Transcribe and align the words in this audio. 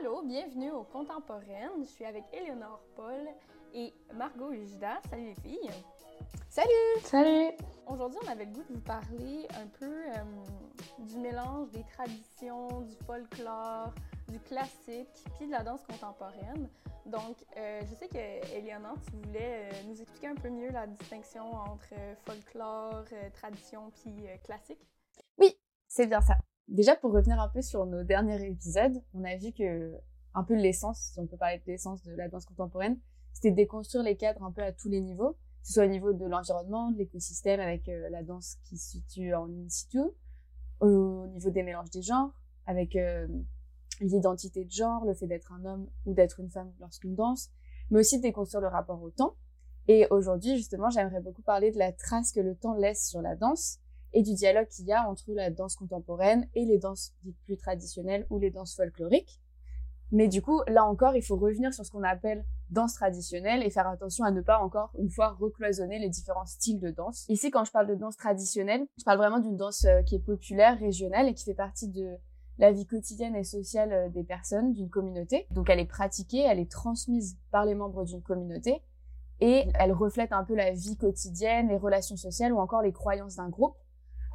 Allô, 0.00 0.22
bienvenue 0.22 0.70
au 0.70 0.82
Contemporaine. 0.82 1.70
Je 1.80 1.84
suis 1.84 2.04
avec 2.04 2.24
Éléonore 2.32 2.80
Paul 2.96 3.28
et 3.74 3.92
Margot 4.14 4.50
Ujda. 4.50 5.00
Salut 5.10 5.26
les 5.26 5.34
filles. 5.34 5.70
Salut! 6.48 7.00
Salut! 7.02 7.52
Aujourd'hui, 7.86 8.18
on 8.24 8.28
avait 8.28 8.46
le 8.46 8.52
goût 8.52 8.62
de 8.62 8.74
vous 8.74 8.80
parler 8.80 9.46
un 9.50 9.66
peu 9.78 9.86
euh, 9.86 11.04
du 11.06 11.18
mélange 11.18 11.70
des 11.70 11.84
traditions, 11.84 12.80
du 12.80 12.96
folklore, 13.06 13.92
du 14.28 14.40
classique, 14.40 15.24
puis 15.36 15.46
de 15.46 15.52
la 15.52 15.62
danse 15.62 15.84
contemporaine. 15.84 16.68
Donc, 17.06 17.36
euh, 17.56 17.82
je 17.88 17.94
sais 17.94 18.08
que 18.08 18.56
Éléonore, 18.56 18.96
tu 19.06 19.16
voulais 19.26 19.70
euh, 19.72 19.82
nous 19.86 20.00
expliquer 20.00 20.28
un 20.28 20.34
peu 20.34 20.48
mieux 20.48 20.70
la 20.70 20.86
distinction 20.86 21.52
entre 21.52 21.94
folklore, 22.24 23.04
euh, 23.12 23.30
tradition, 23.30 23.90
puis 23.90 24.26
euh, 24.26 24.36
classique. 24.38 24.80
Oui, 25.38 25.56
c'est 25.86 26.06
bien 26.06 26.20
ça. 26.20 26.34
Déjà, 26.68 26.96
pour 26.96 27.12
revenir 27.12 27.40
un 27.40 27.48
peu 27.48 27.62
sur 27.62 27.86
nos 27.86 28.04
derniers 28.04 28.46
épisodes, 28.46 29.02
on 29.12 29.24
a 29.24 29.36
vu 29.36 29.52
que 29.52 29.94
un 30.34 30.42
peu 30.42 30.54
l'essence, 30.54 31.10
si 31.12 31.20
on 31.20 31.26
peut 31.26 31.36
parler 31.36 31.58
de 31.58 31.62
l'essence 31.66 32.02
de 32.02 32.12
la 32.12 32.28
danse 32.28 32.46
contemporaine, 32.46 32.98
c'était 33.32 33.50
de 33.50 33.56
déconstruire 33.56 34.02
les 34.02 34.16
cadres 34.16 34.42
un 34.42 34.50
peu 34.50 34.62
à 34.62 34.72
tous 34.72 34.88
les 34.88 35.00
niveaux, 35.00 35.32
que 35.32 35.68
ce 35.68 35.74
soit 35.74 35.84
au 35.84 35.88
niveau 35.88 36.12
de 36.12 36.24
l'environnement, 36.24 36.90
de 36.90 36.98
l'écosystème 36.98 37.60
avec 37.60 37.88
euh, 37.88 38.08
la 38.10 38.22
danse 38.22 38.56
qui 38.64 38.76
se 38.76 38.92
situe 38.92 39.34
en 39.34 39.48
in 39.48 39.68
situ, 39.68 40.00
au 40.80 41.26
niveau 41.26 41.50
des 41.50 41.62
mélanges 41.62 41.90
des 41.90 42.02
genres, 42.02 42.32
avec 42.66 42.96
euh, 42.96 43.28
l'identité 44.00 44.64
de 44.64 44.70
genre, 44.70 45.04
le 45.04 45.14
fait 45.14 45.26
d'être 45.26 45.52
un 45.52 45.64
homme 45.64 45.88
ou 46.06 46.14
d'être 46.14 46.40
une 46.40 46.50
femme 46.50 46.72
lorsqu'on 46.80 47.10
danse, 47.10 47.50
mais 47.90 48.00
aussi 48.00 48.18
de 48.18 48.22
déconstruire 48.22 48.62
le 48.62 48.68
rapport 48.68 49.02
au 49.02 49.10
temps. 49.10 49.36
Et 49.86 50.06
aujourd'hui, 50.10 50.56
justement, 50.56 50.88
j'aimerais 50.90 51.20
beaucoup 51.20 51.42
parler 51.42 51.70
de 51.70 51.78
la 51.78 51.92
trace 51.92 52.32
que 52.32 52.40
le 52.40 52.56
temps 52.56 52.74
laisse 52.74 53.08
sur 53.08 53.20
la 53.20 53.36
danse 53.36 53.78
et 54.14 54.22
du 54.22 54.32
dialogue 54.32 54.68
qu'il 54.68 54.86
y 54.86 54.92
a 54.92 55.08
entre 55.08 55.32
la 55.32 55.50
danse 55.50 55.76
contemporaine 55.76 56.48
et 56.54 56.64
les 56.64 56.78
danses 56.78 57.14
plus 57.44 57.56
traditionnelles 57.56 58.26
ou 58.30 58.38
les 58.38 58.50
danses 58.50 58.74
folkloriques. 58.74 59.40
Mais 60.12 60.28
du 60.28 60.40
coup, 60.42 60.62
là 60.68 60.84
encore, 60.84 61.16
il 61.16 61.22
faut 61.22 61.36
revenir 61.36 61.74
sur 61.74 61.84
ce 61.84 61.90
qu'on 61.90 62.04
appelle 62.04 62.44
danse 62.70 62.94
traditionnelle 62.94 63.62
et 63.62 63.70
faire 63.70 63.88
attention 63.88 64.24
à 64.24 64.30
ne 64.30 64.40
pas 64.40 64.60
encore 64.60 64.90
une 64.98 65.10
fois 65.10 65.30
recloisonner 65.32 65.98
les 65.98 66.08
différents 66.08 66.46
styles 66.46 66.80
de 66.80 66.90
danse. 66.90 67.24
Ici, 67.28 67.50
quand 67.50 67.64
je 67.64 67.72
parle 67.72 67.88
de 67.88 67.94
danse 67.94 68.16
traditionnelle, 68.16 68.86
je 68.96 69.04
parle 69.04 69.18
vraiment 69.18 69.40
d'une 69.40 69.56
danse 69.56 69.84
euh, 69.84 70.02
qui 70.02 70.14
est 70.14 70.24
populaire, 70.24 70.78
régionale 70.78 71.28
et 71.28 71.34
qui 71.34 71.44
fait 71.44 71.54
partie 71.54 71.88
de 71.88 72.16
la 72.58 72.70
vie 72.70 72.86
quotidienne 72.86 73.34
et 73.34 73.44
sociale 73.44 73.92
euh, 73.92 74.08
des 74.08 74.24
personnes 74.24 74.72
d'une 74.72 74.88
communauté. 74.88 75.46
Donc 75.50 75.68
elle 75.68 75.80
est 75.80 75.86
pratiquée, 75.86 76.40
elle 76.40 76.60
est 76.60 76.70
transmise 76.70 77.36
par 77.50 77.64
les 77.64 77.74
membres 77.74 78.04
d'une 78.04 78.22
communauté 78.22 78.82
et 79.40 79.64
elle 79.74 79.92
reflète 79.92 80.32
un 80.32 80.44
peu 80.44 80.54
la 80.54 80.70
vie 80.70 80.96
quotidienne, 80.96 81.68
les 81.68 81.76
relations 81.76 82.16
sociales 82.16 82.52
ou 82.52 82.58
encore 82.58 82.82
les 82.82 82.92
croyances 82.92 83.36
d'un 83.36 83.48
groupe. 83.48 83.76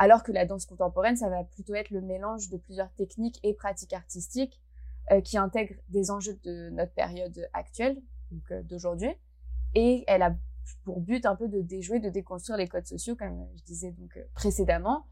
Alors 0.02 0.24
que 0.24 0.32
la 0.32 0.46
danse 0.46 0.66
contemporaine, 0.66 1.18
ça 1.18 1.28
va 1.28 1.44
plutôt 1.44 1.76
être 1.76 1.90
le 1.90 2.00
mélange 2.00 2.50
de 2.50 2.56
plusieurs 2.56 2.90
techniques 2.94 3.38
et 3.44 3.54
pratiques 3.54 3.92
artistiques 3.92 4.62
euh, 5.12 5.20
qui 5.20 5.38
intègrent 5.38 5.76
des 5.90 6.10
enjeux 6.10 6.40
de 6.46 6.70
notre 6.70 6.94
période 6.94 7.50
actuelle, 7.52 8.02
donc 8.32 8.50
euh, 8.52 8.64
d'aujourd'hui. 8.64 9.12
Et 9.76 10.06
elle 10.08 10.22
a 10.22 10.34
pour 10.86 11.02
but 11.02 11.26
un 11.26 11.36
peu 11.36 11.50
de 11.50 11.62
déjouer, 11.62 12.00
de 12.00 12.10
déconstruire 12.10 12.58
les 12.58 12.70
codes 12.70 12.88
sociaux, 12.88 13.18
comme 13.18 13.46
je 13.58 13.64
disais 13.64 13.92
donc 13.92 14.16
euh, 14.16 14.24
précédemment, 14.36 15.06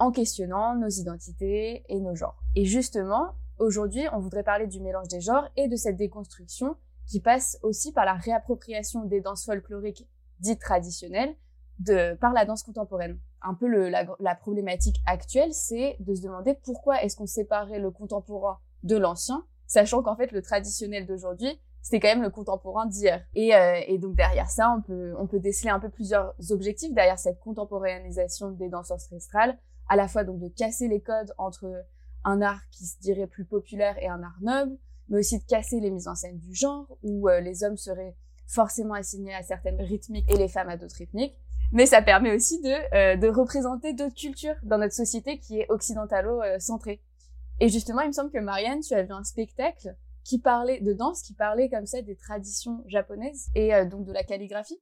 en 0.00 0.10
questionnant 0.10 0.74
nos 0.74 0.88
identités 0.88 1.84
et 1.88 2.00
nos 2.00 2.16
genres. 2.16 2.42
Et 2.56 2.64
justement, 2.64 3.36
aujourd'hui, 3.58 4.02
on 4.12 4.18
voudrait 4.18 4.42
parler 4.42 4.66
du 4.66 4.80
mélange 4.80 5.06
des 5.06 5.20
genres 5.20 5.48
et 5.56 5.68
de 5.68 5.76
cette 5.76 5.96
déconstruction 5.96 6.76
qui 7.06 7.20
passe 7.20 7.56
aussi 7.62 7.92
par 7.92 8.04
la 8.04 8.14
réappropriation 8.14 9.04
des 9.04 9.20
danses 9.20 9.44
folkloriques 9.44 10.08
dites 10.40 10.60
traditionnelles 10.60 11.36
de, 11.78 12.14
par 12.14 12.32
la 12.32 12.44
danse 12.44 12.64
contemporaine. 12.64 13.20
Un 13.44 13.54
peu 13.54 13.68
le, 13.68 13.88
la, 13.90 14.06
la 14.20 14.34
problématique 14.34 15.00
actuelle, 15.06 15.52
c'est 15.52 15.96
de 16.00 16.14
se 16.14 16.22
demander 16.22 16.54
pourquoi 16.64 17.02
est-ce 17.02 17.16
qu'on 17.16 17.26
séparait 17.26 17.78
le 17.78 17.90
contemporain 17.90 18.58
de 18.82 18.96
l'ancien, 18.96 19.44
sachant 19.66 20.02
qu'en 20.02 20.16
fait 20.16 20.32
le 20.32 20.42
traditionnel 20.42 21.06
d'aujourd'hui, 21.06 21.60
c'était 21.84 22.00
quand 22.00 22.08
même 22.08 22.22
le 22.22 22.30
contemporain 22.30 22.86
d'hier. 22.86 23.22
Et, 23.34 23.54
euh, 23.54 23.78
et, 23.86 23.98
donc 23.98 24.16
derrière 24.16 24.50
ça, 24.50 24.74
on 24.76 24.80
peut, 24.80 25.14
on 25.18 25.26
peut 25.26 25.38
déceler 25.38 25.68
un 25.70 25.78
peu 25.78 25.90
plusieurs 25.90 26.34
objectifs 26.50 26.94
derrière 26.94 27.18
cette 27.18 27.38
contemporanéisation 27.40 28.50
des 28.50 28.70
danses 28.70 28.90
ancestrales, 28.90 29.58
à 29.88 29.96
la 29.96 30.08
fois 30.08 30.24
donc 30.24 30.40
de 30.40 30.48
casser 30.48 30.88
les 30.88 31.02
codes 31.02 31.34
entre 31.36 31.84
un 32.24 32.40
art 32.40 32.62
qui 32.70 32.86
se 32.86 32.98
dirait 33.00 33.26
plus 33.26 33.44
populaire 33.44 34.02
et 34.02 34.08
un 34.08 34.22
art 34.22 34.38
noble, 34.40 34.78
mais 35.10 35.18
aussi 35.18 35.38
de 35.38 35.44
casser 35.44 35.78
les 35.80 35.90
mises 35.90 36.08
en 36.08 36.14
scène 36.14 36.38
du 36.38 36.54
genre, 36.54 36.86
où 37.02 37.28
euh, 37.28 37.40
les 37.40 37.64
hommes 37.64 37.76
seraient 37.76 38.16
forcément 38.46 38.94
assignés 38.94 39.34
à 39.34 39.42
certaines 39.42 39.80
rythmiques 39.80 40.30
et 40.30 40.38
les 40.38 40.48
femmes 40.48 40.70
à 40.70 40.78
d'autres 40.78 40.96
rythmiques. 40.96 41.36
Mais 41.72 41.86
ça 41.86 42.02
permet 42.02 42.34
aussi 42.34 42.60
de, 42.60 42.94
euh, 42.94 43.16
de 43.16 43.28
représenter 43.28 43.92
d'autres 43.92 44.14
cultures 44.14 44.56
dans 44.62 44.78
notre 44.78 44.94
société 44.94 45.38
qui 45.38 45.60
est 45.60 45.66
occidentalo-centrée. 45.70 47.00
Et 47.60 47.68
justement, 47.68 48.02
il 48.02 48.08
me 48.08 48.12
semble 48.12 48.30
que 48.30 48.38
Marianne, 48.38 48.80
tu 48.80 48.94
as 48.94 49.02
vu 49.02 49.12
un 49.12 49.24
spectacle 49.24 49.94
qui 50.24 50.38
parlait 50.40 50.80
de 50.80 50.92
danse, 50.92 51.22
qui 51.22 51.34
parlait 51.34 51.68
comme 51.68 51.86
ça 51.86 52.00
des 52.02 52.16
traditions 52.16 52.82
japonaises 52.86 53.48
et 53.54 53.74
euh, 53.74 53.84
donc 53.84 54.04
de 54.04 54.12
la 54.12 54.24
calligraphie. 54.24 54.80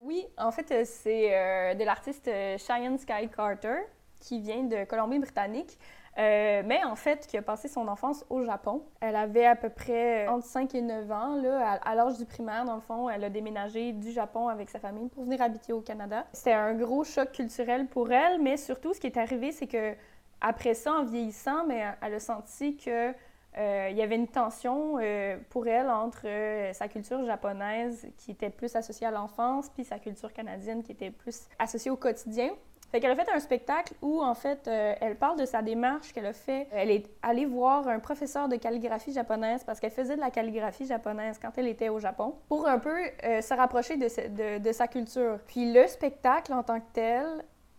Oui, 0.00 0.26
en 0.38 0.50
fait, 0.50 0.70
euh, 0.72 0.82
c'est 0.84 1.34
euh, 1.34 1.74
de 1.74 1.84
l'artiste 1.84 2.26
euh, 2.28 2.56
Cheyenne 2.56 2.98
Sky 2.98 3.28
Carter 3.34 3.76
qui 4.18 4.40
vient 4.40 4.64
de 4.64 4.84
Colombie-Britannique. 4.84 5.78
Euh, 6.18 6.62
mais 6.66 6.82
en 6.84 6.96
fait, 6.96 7.26
qui 7.26 7.36
a 7.36 7.42
passé 7.42 7.68
son 7.68 7.86
enfance 7.88 8.24
au 8.30 8.42
Japon. 8.42 8.82
Elle 9.00 9.16
avait 9.16 9.46
à 9.46 9.56
peu 9.56 9.70
près 9.70 10.26
entre 10.28 10.44
5 10.44 10.74
et 10.74 10.82
9 10.82 11.10
ans, 11.12 11.36
là, 11.36 11.78
à, 11.82 11.94
l'âge 11.94 12.18
du 12.18 12.26
primaire, 12.26 12.64
dans 12.64 12.74
le 12.74 12.80
fond. 12.80 13.08
Elle 13.08 13.24
a 13.24 13.30
déménagé 13.30 13.92
du 13.92 14.10
Japon 14.10 14.48
avec 14.48 14.70
sa 14.70 14.80
famille 14.80 15.08
pour 15.08 15.24
venir 15.24 15.40
habiter 15.40 15.72
au 15.72 15.80
Canada. 15.80 16.26
C'était 16.32 16.52
un 16.52 16.74
gros 16.74 17.04
choc 17.04 17.32
culturel 17.32 17.86
pour 17.86 18.12
elle, 18.12 18.40
mais 18.40 18.56
surtout, 18.56 18.92
ce 18.92 19.00
qui 19.00 19.06
est 19.06 19.16
arrivé, 19.16 19.52
c'est 19.52 19.68
que 19.68 19.94
après 20.40 20.74
ça, 20.74 20.92
en 20.92 21.04
vieillissant, 21.04 21.64
mais 21.66 21.84
elle 22.02 22.14
a 22.14 22.20
senti 22.20 22.76
que 22.76 23.14
euh, 23.58 23.90
y 23.92 24.00
avait 24.00 24.14
une 24.14 24.28
tension 24.28 24.98
euh, 25.00 25.36
pour 25.48 25.66
elle 25.66 25.90
entre 25.90 26.22
euh, 26.26 26.72
sa 26.72 26.86
culture 26.86 27.24
japonaise 27.24 28.06
qui 28.16 28.30
était 28.30 28.50
plus 28.50 28.76
associée 28.76 29.08
à 29.08 29.10
l'enfance, 29.10 29.68
puis 29.70 29.84
sa 29.84 29.98
culture 29.98 30.32
canadienne 30.32 30.84
qui 30.84 30.92
était 30.92 31.10
plus 31.10 31.48
associée 31.58 31.90
au 31.90 31.96
quotidien. 31.96 32.50
Fait 32.90 32.98
qu'elle 32.98 33.12
a 33.12 33.16
fait 33.16 33.30
un 33.30 33.38
spectacle 33.38 33.94
où, 34.02 34.20
en 34.20 34.34
fait, 34.34 34.66
euh, 34.66 34.94
elle 35.00 35.16
parle 35.16 35.38
de 35.38 35.46
sa 35.46 35.62
démarche 35.62 36.12
qu'elle 36.12 36.26
a 36.26 36.32
fait. 36.32 36.66
Elle 36.72 36.90
est 36.90 37.06
allée 37.22 37.46
voir 37.46 37.86
un 37.86 38.00
professeur 38.00 38.48
de 38.48 38.56
calligraphie 38.56 39.12
japonaise 39.12 39.62
parce 39.64 39.78
qu'elle 39.78 39.92
faisait 39.92 40.16
de 40.16 40.20
la 40.20 40.30
calligraphie 40.30 40.86
japonaise 40.86 41.38
quand 41.40 41.52
elle 41.56 41.68
était 41.68 41.88
au 41.88 42.00
Japon 42.00 42.34
pour 42.48 42.66
un 42.66 42.78
peu 42.78 42.96
euh, 43.24 43.40
se 43.40 43.54
rapprocher 43.54 43.96
de, 43.96 44.58
de, 44.58 44.72
sa 44.72 44.88
culture. 44.88 45.38
Puis 45.46 45.72
le 45.72 45.86
spectacle 45.86 46.52
en 46.52 46.64
tant 46.64 46.80
que 46.80 46.86
tel, 46.92 47.26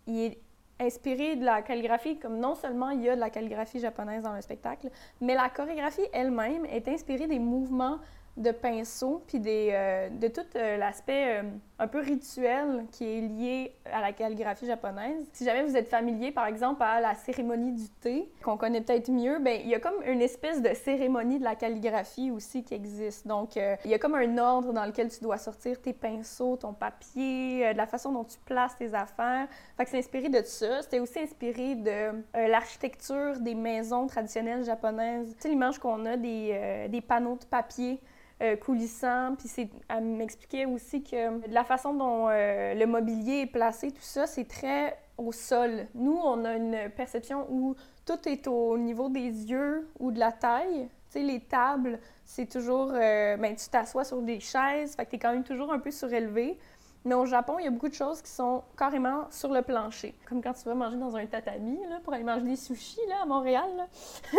il 0.07 0.19
est 0.19 0.37
inspiré 0.79 1.35
de 1.35 1.43
la 1.43 1.61
calligraphie, 1.61 2.17
comme 2.17 2.39
non 2.39 2.55
seulement 2.55 2.89
il 2.89 3.01
y 3.01 3.09
a 3.09 3.15
de 3.15 3.19
la 3.19 3.29
calligraphie 3.29 3.79
japonaise 3.79 4.23
dans 4.23 4.33
le 4.33 4.41
spectacle, 4.41 4.89
mais 5.19 5.35
la 5.35 5.49
chorégraphie 5.49 6.07
elle-même 6.13 6.65
est 6.65 6.87
inspirée 6.87 7.27
des 7.27 7.39
mouvements 7.39 7.99
de 8.37 8.51
pinceau, 8.51 9.23
puis 9.27 9.39
des, 9.39 9.69
euh, 9.73 10.09
de 10.09 10.27
tout 10.27 10.41
euh, 10.55 10.77
l'aspect 10.77 11.39
euh, 11.39 11.43
un 11.79 11.87
peu 11.87 11.99
rituel 11.99 12.85
qui 12.91 13.03
est 13.03 13.21
lié 13.21 13.75
à 13.91 13.99
la 13.99 14.13
calligraphie 14.13 14.65
japonaise. 14.65 15.27
Si 15.33 15.43
jamais 15.43 15.63
vous 15.63 15.75
êtes 15.75 15.89
familier, 15.89 16.31
par 16.31 16.45
exemple, 16.45 16.81
à 16.81 17.01
la 17.01 17.13
cérémonie 17.13 17.73
du 17.73 17.89
thé, 17.89 18.31
qu'on 18.41 18.55
connaît 18.55 18.81
peut-être 18.81 19.11
mieux, 19.11 19.39
ben 19.39 19.59
il 19.61 19.69
y 19.69 19.75
a 19.75 19.79
comme 19.79 20.01
une 20.05 20.21
espèce 20.21 20.61
de 20.61 20.73
cérémonie 20.73 21.39
de 21.39 21.43
la 21.43 21.55
calligraphie 21.55 22.31
aussi 22.31 22.63
qui 22.63 22.73
existe. 22.73 23.27
Donc, 23.27 23.55
il 23.57 23.91
y 23.91 23.93
a 23.93 23.99
comme 23.99 24.15
un 24.15 24.37
ordre 24.37 24.71
dans 24.71 24.85
lequel 24.85 25.09
tu 25.09 25.21
dois 25.21 25.37
sortir 25.37 25.81
tes 25.81 25.93
pinceaux, 25.93 26.55
ton 26.55 26.73
papier, 26.73 27.73
de 27.73 27.77
la 27.77 27.87
façon 27.87 28.11
dont 28.11 28.23
tu 28.23 28.37
places 28.45 28.77
tes 28.77 28.93
affaires. 28.93 29.47
Fait 29.75 29.83
que 29.83 29.89
c'est 29.89 29.99
inspiré 29.99 30.29
de 30.29 30.41
ça. 30.43 30.81
C'était 30.83 30.99
aussi 30.99 31.19
inspiré 31.19 31.75
de 31.75 32.11
l'architecture 32.33 33.39
des 33.39 33.55
maisons 33.55 34.07
traditionnelles 34.07 34.63
japonaises. 34.63 35.35
Tu 35.35 35.41
sais, 35.41 35.49
l'image 35.49 35.79
qu'on 35.79 36.05
a 36.05 36.15
des, 36.15 36.87
des 36.89 37.01
panneaux 37.01 37.35
de 37.35 37.45
papier 37.45 37.99
euh, 38.41 38.55
coulissant. 38.55 39.35
Puis 39.37 39.69
elle 39.87 40.03
m'expliquait 40.03 40.65
aussi 40.65 41.03
que 41.03 41.47
de 41.47 41.53
la 41.53 41.63
façon 41.63 41.93
dont 41.93 42.27
euh, 42.29 42.73
le 42.73 42.85
mobilier 42.85 43.41
est 43.41 43.51
placé, 43.51 43.91
tout 43.91 44.01
ça, 44.01 44.25
c'est 44.25 44.47
très 44.47 44.97
au 45.17 45.31
sol. 45.31 45.85
Nous, 45.93 46.17
on 46.23 46.43
a 46.45 46.55
une 46.55 46.89
perception 46.95 47.45
où 47.49 47.75
tout 48.05 48.27
est 48.27 48.47
au 48.47 48.77
niveau 48.77 49.09
des 49.09 49.19
yeux 49.49 49.87
ou 49.99 50.11
de 50.11 50.19
la 50.19 50.31
taille. 50.31 50.89
Tu 51.11 51.19
les 51.19 51.41
tables, 51.41 51.99
c'est 52.23 52.49
toujours... 52.49 52.91
Euh, 52.93 53.37
ben, 53.37 53.55
tu 53.55 53.69
t'assois 53.69 54.05
sur 54.05 54.21
des 54.21 54.39
chaises, 54.39 54.95
fait 54.95 55.19
quand 55.19 55.33
même 55.33 55.43
toujours 55.43 55.71
un 55.71 55.79
peu 55.79 55.91
surélevé. 55.91 56.57
Mais 57.03 57.15
au 57.15 57.25
Japon, 57.25 57.57
il 57.57 57.65
y 57.65 57.67
a 57.67 57.71
beaucoup 57.71 57.89
de 57.89 57.93
choses 57.93 58.21
qui 58.21 58.29
sont 58.29 58.63
carrément 58.77 59.25
sur 59.31 59.51
le 59.51 59.63
plancher. 59.63 60.13
Comme 60.29 60.41
quand 60.41 60.53
tu 60.53 60.63
vas 60.65 60.75
manger 60.75 60.97
dans 60.97 61.15
un 61.15 61.25
tatami, 61.25 61.79
là, 61.89 61.99
pour 62.03 62.13
aller 62.13 62.23
manger 62.23 62.45
des 62.45 62.55
sushis 62.55 62.99
là, 63.09 63.23
à 63.23 63.25
Montréal. 63.25 63.69
Là. 63.75 63.87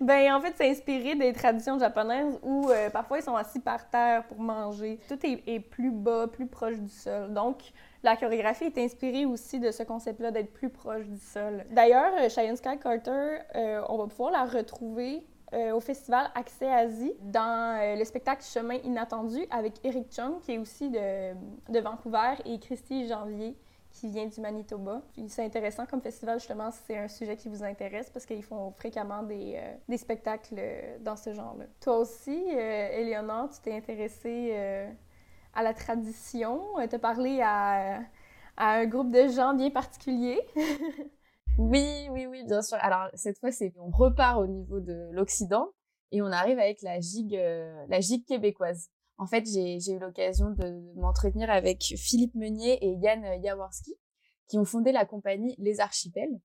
ben, 0.00 0.34
en 0.34 0.40
fait, 0.40 0.54
c'est 0.56 0.70
inspiré 0.70 1.16
des 1.16 1.32
traditions 1.32 1.78
japonaises 1.78 2.38
où 2.42 2.68
euh, 2.68 2.90
parfois 2.90 3.18
ils 3.18 3.24
sont 3.24 3.34
assis 3.34 3.58
par 3.58 3.90
terre 3.90 4.24
pour 4.24 4.38
manger. 4.38 5.00
Tout 5.08 5.18
est, 5.24 5.60
plus 5.60 5.90
bas, 5.90 6.28
plus 6.28 6.46
proche 6.46 6.78
du 6.78 6.88
sol. 6.88 7.32
Donc, 7.34 7.72
la 8.04 8.16
chorégraphie 8.16 8.64
est 8.64 8.78
inspirée 8.78 9.26
aussi 9.26 9.58
de 9.58 9.72
ce 9.72 9.82
concept-là 9.82 10.30
d'être 10.30 10.52
plus 10.52 10.70
proche 10.70 11.06
du 11.06 11.18
sol. 11.18 11.64
D'ailleurs, 11.70 12.12
Cheyenne 12.30 12.56
Sky 12.56 12.78
Carter, 12.78 13.38
euh, 13.56 13.82
on 13.88 13.98
va 13.98 14.06
pouvoir 14.06 14.30
la 14.30 14.44
retrouver 14.44 15.24
euh, 15.52 15.72
au 15.72 15.80
festival 15.80 16.30
Accès 16.34 16.70
Asie 16.70 17.12
dans 17.22 17.78
euh, 17.80 17.96
le 17.96 18.04
spectacle 18.04 18.44
Chemin 18.44 18.76
inattendu 18.84 19.40
avec 19.50 19.84
Eric 19.84 20.06
Chung, 20.14 20.40
qui 20.40 20.52
est 20.52 20.58
aussi 20.58 20.90
de, 20.90 21.34
de 21.68 21.80
Vancouver, 21.80 22.34
et 22.44 22.58
Christy 22.60 23.08
Janvier, 23.08 23.56
qui 23.90 24.08
vient 24.08 24.26
du 24.26 24.40
Manitoba. 24.40 25.02
C'est 25.26 25.44
intéressant 25.44 25.86
comme 25.86 26.00
festival, 26.00 26.38
justement, 26.38 26.70
si 26.70 26.78
c'est 26.86 26.98
un 26.98 27.08
sujet 27.08 27.36
qui 27.36 27.48
vous 27.48 27.64
intéresse, 27.64 28.10
parce 28.10 28.26
qu'ils 28.26 28.44
font 28.44 28.70
fréquemment 28.72 29.24
des, 29.24 29.54
euh, 29.56 29.74
des 29.88 29.96
spectacles 29.96 30.62
dans 31.00 31.16
ce 31.16 31.32
genre-là. 31.34 31.64
Toi 31.80 31.98
aussi, 31.98 32.44
Eleonore, 32.50 33.50
tu 33.50 33.60
t'es 33.60 33.74
intéressée 33.74 34.54
à 35.52 35.62
la 35.64 35.74
tradition. 35.74 36.62
Tu 36.88 36.94
as 36.94 36.98
parlé 37.00 37.40
à, 37.42 38.00
à 38.56 38.72
un 38.74 38.86
groupe 38.86 39.10
de 39.10 39.26
gens 39.26 39.54
bien 39.54 39.70
particulier. 39.70 40.40
oui, 41.60 42.08
oui, 42.10 42.26
oui, 42.26 42.44
bien 42.46 42.62
sûr. 42.62 42.78
Alors, 42.80 43.08
cette 43.14 43.38
fois, 43.38 43.52
c'est 43.52 43.72
on 43.78 43.90
repart 43.90 44.40
au 44.40 44.46
niveau 44.46 44.80
de 44.80 45.10
l'Occident 45.12 45.68
et 46.10 46.22
on 46.22 46.26
arrive 46.26 46.58
avec 46.58 46.82
la 46.82 47.00
gigue, 47.00 47.38
la 47.88 48.00
gigue 48.00 48.24
québécoise. 48.24 48.90
En 49.18 49.26
fait, 49.26 49.44
j'ai 49.46 49.92
eu 49.92 49.98
l'occasion 49.98 50.48
de 50.50 50.94
m'entretenir 50.96 51.50
avec 51.50 51.82
Philippe 51.82 52.34
Meunier 52.34 52.82
et 52.82 52.94
Yann 53.02 53.22
Jaworski, 53.42 53.94
qui 54.48 54.58
ont 54.58 54.64
fondé 54.64 54.92
la 54.92 55.04
compagnie 55.04 55.54
Les 55.58 55.80
Archipels 55.80 56.40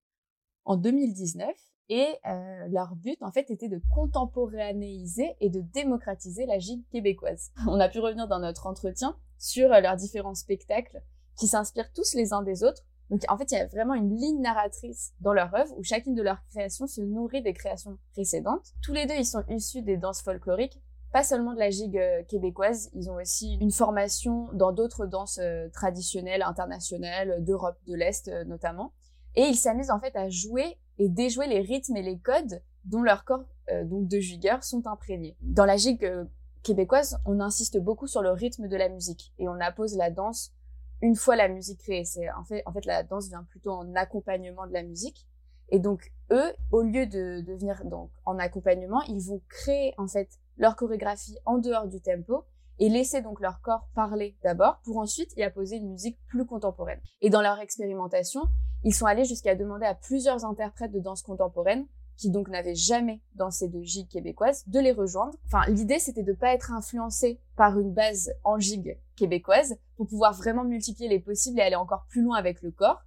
en 0.66 0.76
2019. 0.76 1.50
Et 1.88 2.08
euh, 2.28 2.68
leur 2.68 2.96
but, 2.96 3.22
en 3.22 3.32
fait, 3.32 3.50
était 3.52 3.70
de 3.70 3.80
contemporanéiser 3.94 5.36
et 5.40 5.50
de 5.50 5.62
démocratiser 5.62 6.46
la 6.48 6.60
gigue 6.60 6.84
québécoise. 6.90 7.52
On 7.68 7.80
a 7.80 7.88
pu 7.88 8.00
revenir 8.00 8.28
dans 8.28 8.40
notre 8.40 8.68
entretien 8.68 9.18
sur 9.38 9.70
leurs 9.70 9.96
différents 9.96 10.36
spectacles 10.36 11.02
qui 11.38 11.48
s'inspirent 11.48 11.94
tous 11.94 12.14
les 12.16 12.34
uns 12.34 12.42
des 12.42 12.64
autres. 12.64 12.84
Donc, 13.10 13.24
en 13.30 13.38
fait, 13.38 13.52
il 13.52 13.56
y 13.56 13.62
a 13.62 13.68
vraiment 13.68 13.94
une 13.94 14.16
ligne 14.16 14.42
narratrice 14.42 15.13
dans 15.22 15.34
leur 15.34 15.54
œuvre 15.54 15.74
où 15.78 15.84
chacune 15.84 16.16
de 16.16 16.24
leurs 16.24 16.44
créations 16.50 16.88
se 16.88 17.02
nourrit 17.02 17.42
des 17.42 17.54
créations 17.54 17.98
précédentes. 18.13 18.74
Tous 18.81 18.94
les 18.94 19.06
deux, 19.06 19.16
ils 19.16 19.25
sont 19.25 19.44
issus 19.50 19.81
des 19.81 19.98
danses 19.98 20.22
folkloriques, 20.22 20.81
pas 21.16 21.24
seulement 21.24 21.54
de 21.54 21.60
la 21.60 21.69
gigue 21.69 21.98
euh, 21.98 22.24
québécoise, 22.24 22.90
ils 22.94 23.10
ont 23.10 23.16
aussi 23.16 23.54
une 23.62 23.72
formation 23.72 24.50
dans 24.52 24.74
d'autres 24.74 25.06
danses 25.06 25.40
euh, 25.42 25.69
traditionnelles, 25.69 26.42
internationales, 26.42 27.42
d'Europe 27.42 27.78
de 27.88 27.96
l'Est 27.96 28.28
euh, 28.28 28.44
notamment. 28.44 28.92
Et 29.36 29.44
ils 29.44 29.56
s'amusent 29.56 29.92
en 29.92 30.00
fait 30.01 30.13
à 30.18 30.30
jouer 30.30 30.78
et 30.98 31.08
déjouer 31.08 31.48
les 31.48 31.62
rythmes 31.62 31.96
et 31.96 32.01
les 32.01 32.18
codes 32.19 32.62
dont 32.84 33.01
leurs 33.01 33.24
corps 33.24 33.46
donc 33.86 34.10
de 34.10 34.19
gigueurs 34.19 34.66
sont 34.66 34.86
imprégnés. 34.88 35.38
Dans 35.42 35.66
la 35.66 35.78
gigue 35.78 36.28
québécoise, 36.63 37.18
on 37.25 37.40
insiste 37.40 37.80
beaucoup 37.80 38.08
sur 38.08 38.22
le 38.22 38.31
rythme 38.31 38.68
de 38.68 38.75
la 38.75 38.90
musique 38.90 39.34
et 39.40 39.48
on 39.48 39.60
appose 39.62 39.96
la 39.96 40.12
danse 40.12 40.54
une 41.02 41.16
fois 41.16 41.36
la 41.36 41.48
musique 41.48 41.80
créée. 41.80 42.06
C'est 42.06 42.30
en 42.32 42.44
fait, 42.44 42.64
en 42.66 42.74
fait 42.74 42.86
la 42.86 43.04
danse 43.04 43.30
vient 43.30 43.44
plutôt 43.44 43.72
en 43.72 43.96
accompagnement 43.96 44.68
de 44.68 44.74
la 44.74 44.84
musique. 44.84 45.28
Et 45.70 45.80
donc 45.80 46.12
eux, 46.32 46.54
au 46.72 46.82
lieu 46.82 47.08
de, 47.08 47.42
de 47.42 47.54
venir 47.54 47.84
donc 47.86 48.12
en 48.26 48.38
accompagnement, 48.38 49.02
ils 49.04 49.22
vont 49.22 49.42
créer 49.50 49.94
en 49.98 50.08
fait 50.08 50.30
leur 50.58 50.76
chorégraphie 50.76 51.38
en 51.46 51.58
dehors 51.58 51.88
du 51.88 52.02
tempo 52.02 52.46
et 52.80 52.90
laisser 52.90 53.22
donc 53.22 53.40
leur 53.40 53.62
corps 53.62 53.88
parler 53.96 54.38
d'abord 54.44 54.80
pour 54.84 54.98
ensuite 54.98 55.32
y 55.38 55.44
apposer 55.44 55.78
une 55.78 55.92
musique 55.92 56.20
plus 56.28 56.46
contemporaine. 56.46 57.00
Et 57.22 57.30
dans 57.30 57.42
leur 57.42 57.60
expérimentation, 57.60 58.42
ils 58.84 58.94
sont 58.94 59.06
allés 59.06 59.26
jusqu'à 59.26 59.56
demander 59.56 59.86
à 59.86 59.96
plusieurs 59.96 60.46
interprètes 60.46 60.92
de 60.92 61.00
danse 61.00 61.22
contemporaine 61.22 61.88
qui 62.18 62.30
donc 62.30 62.50
n'avaient 62.50 62.76
jamais 62.76 63.22
dansé 63.36 63.68
de 63.68 63.82
gigue 63.82 64.08
québécoise, 64.08 64.64
de 64.68 64.80
les 64.80 64.92
rejoindre. 64.92 65.38
Enfin, 65.46 65.70
l'idée, 65.70 66.00
c'était 66.00 66.24
de 66.24 66.34
pas 66.34 66.54
être 66.54 66.72
influencé 66.72 67.40
par 67.56 67.80
une 67.80 67.94
base 67.94 68.32
en 68.44 68.60
gigue 68.60 68.98
québécoise 69.16 69.76
pour 69.98 70.08
pouvoir 70.08 70.34
vraiment 70.34 70.64
multiplier 70.64 71.10
les 71.10 71.20
possibles 71.20 71.60
et 71.60 71.64
aller 71.64 71.76
encore 71.76 72.06
plus 72.10 72.22
loin 72.22 72.38
avec 72.38 72.62
le 72.62 72.72
corps 72.72 73.02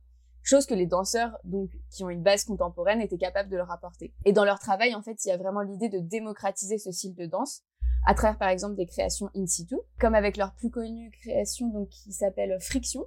chose 0.48 0.66
que 0.66 0.74
les 0.74 0.86
danseurs 0.86 1.36
donc 1.44 1.70
qui 1.90 2.02
ont 2.04 2.08
une 2.08 2.22
base 2.22 2.44
contemporaine 2.44 3.02
étaient 3.02 3.18
capables 3.18 3.50
de 3.50 3.56
leur 3.56 3.70
apporter. 3.70 4.14
Et 4.24 4.32
dans 4.32 4.44
leur 4.44 4.58
travail, 4.58 4.94
en 4.94 5.02
fait, 5.02 5.24
il 5.24 5.28
y 5.28 5.30
a 5.30 5.36
vraiment 5.36 5.60
l'idée 5.60 5.90
de 5.90 5.98
démocratiser 5.98 6.78
ce 6.78 6.90
style 6.90 7.14
de 7.14 7.26
danse 7.26 7.62
à 8.06 8.14
travers 8.14 8.38
par 8.38 8.48
exemple 8.48 8.74
des 8.74 8.86
créations 8.86 9.28
in 9.36 9.46
situ, 9.46 9.76
comme 10.00 10.14
avec 10.14 10.36
leur 10.38 10.54
plus 10.54 10.70
connue 10.70 11.10
création 11.10 11.68
donc 11.68 11.88
qui 11.90 12.12
s'appelle 12.12 12.56
Friction, 12.60 13.04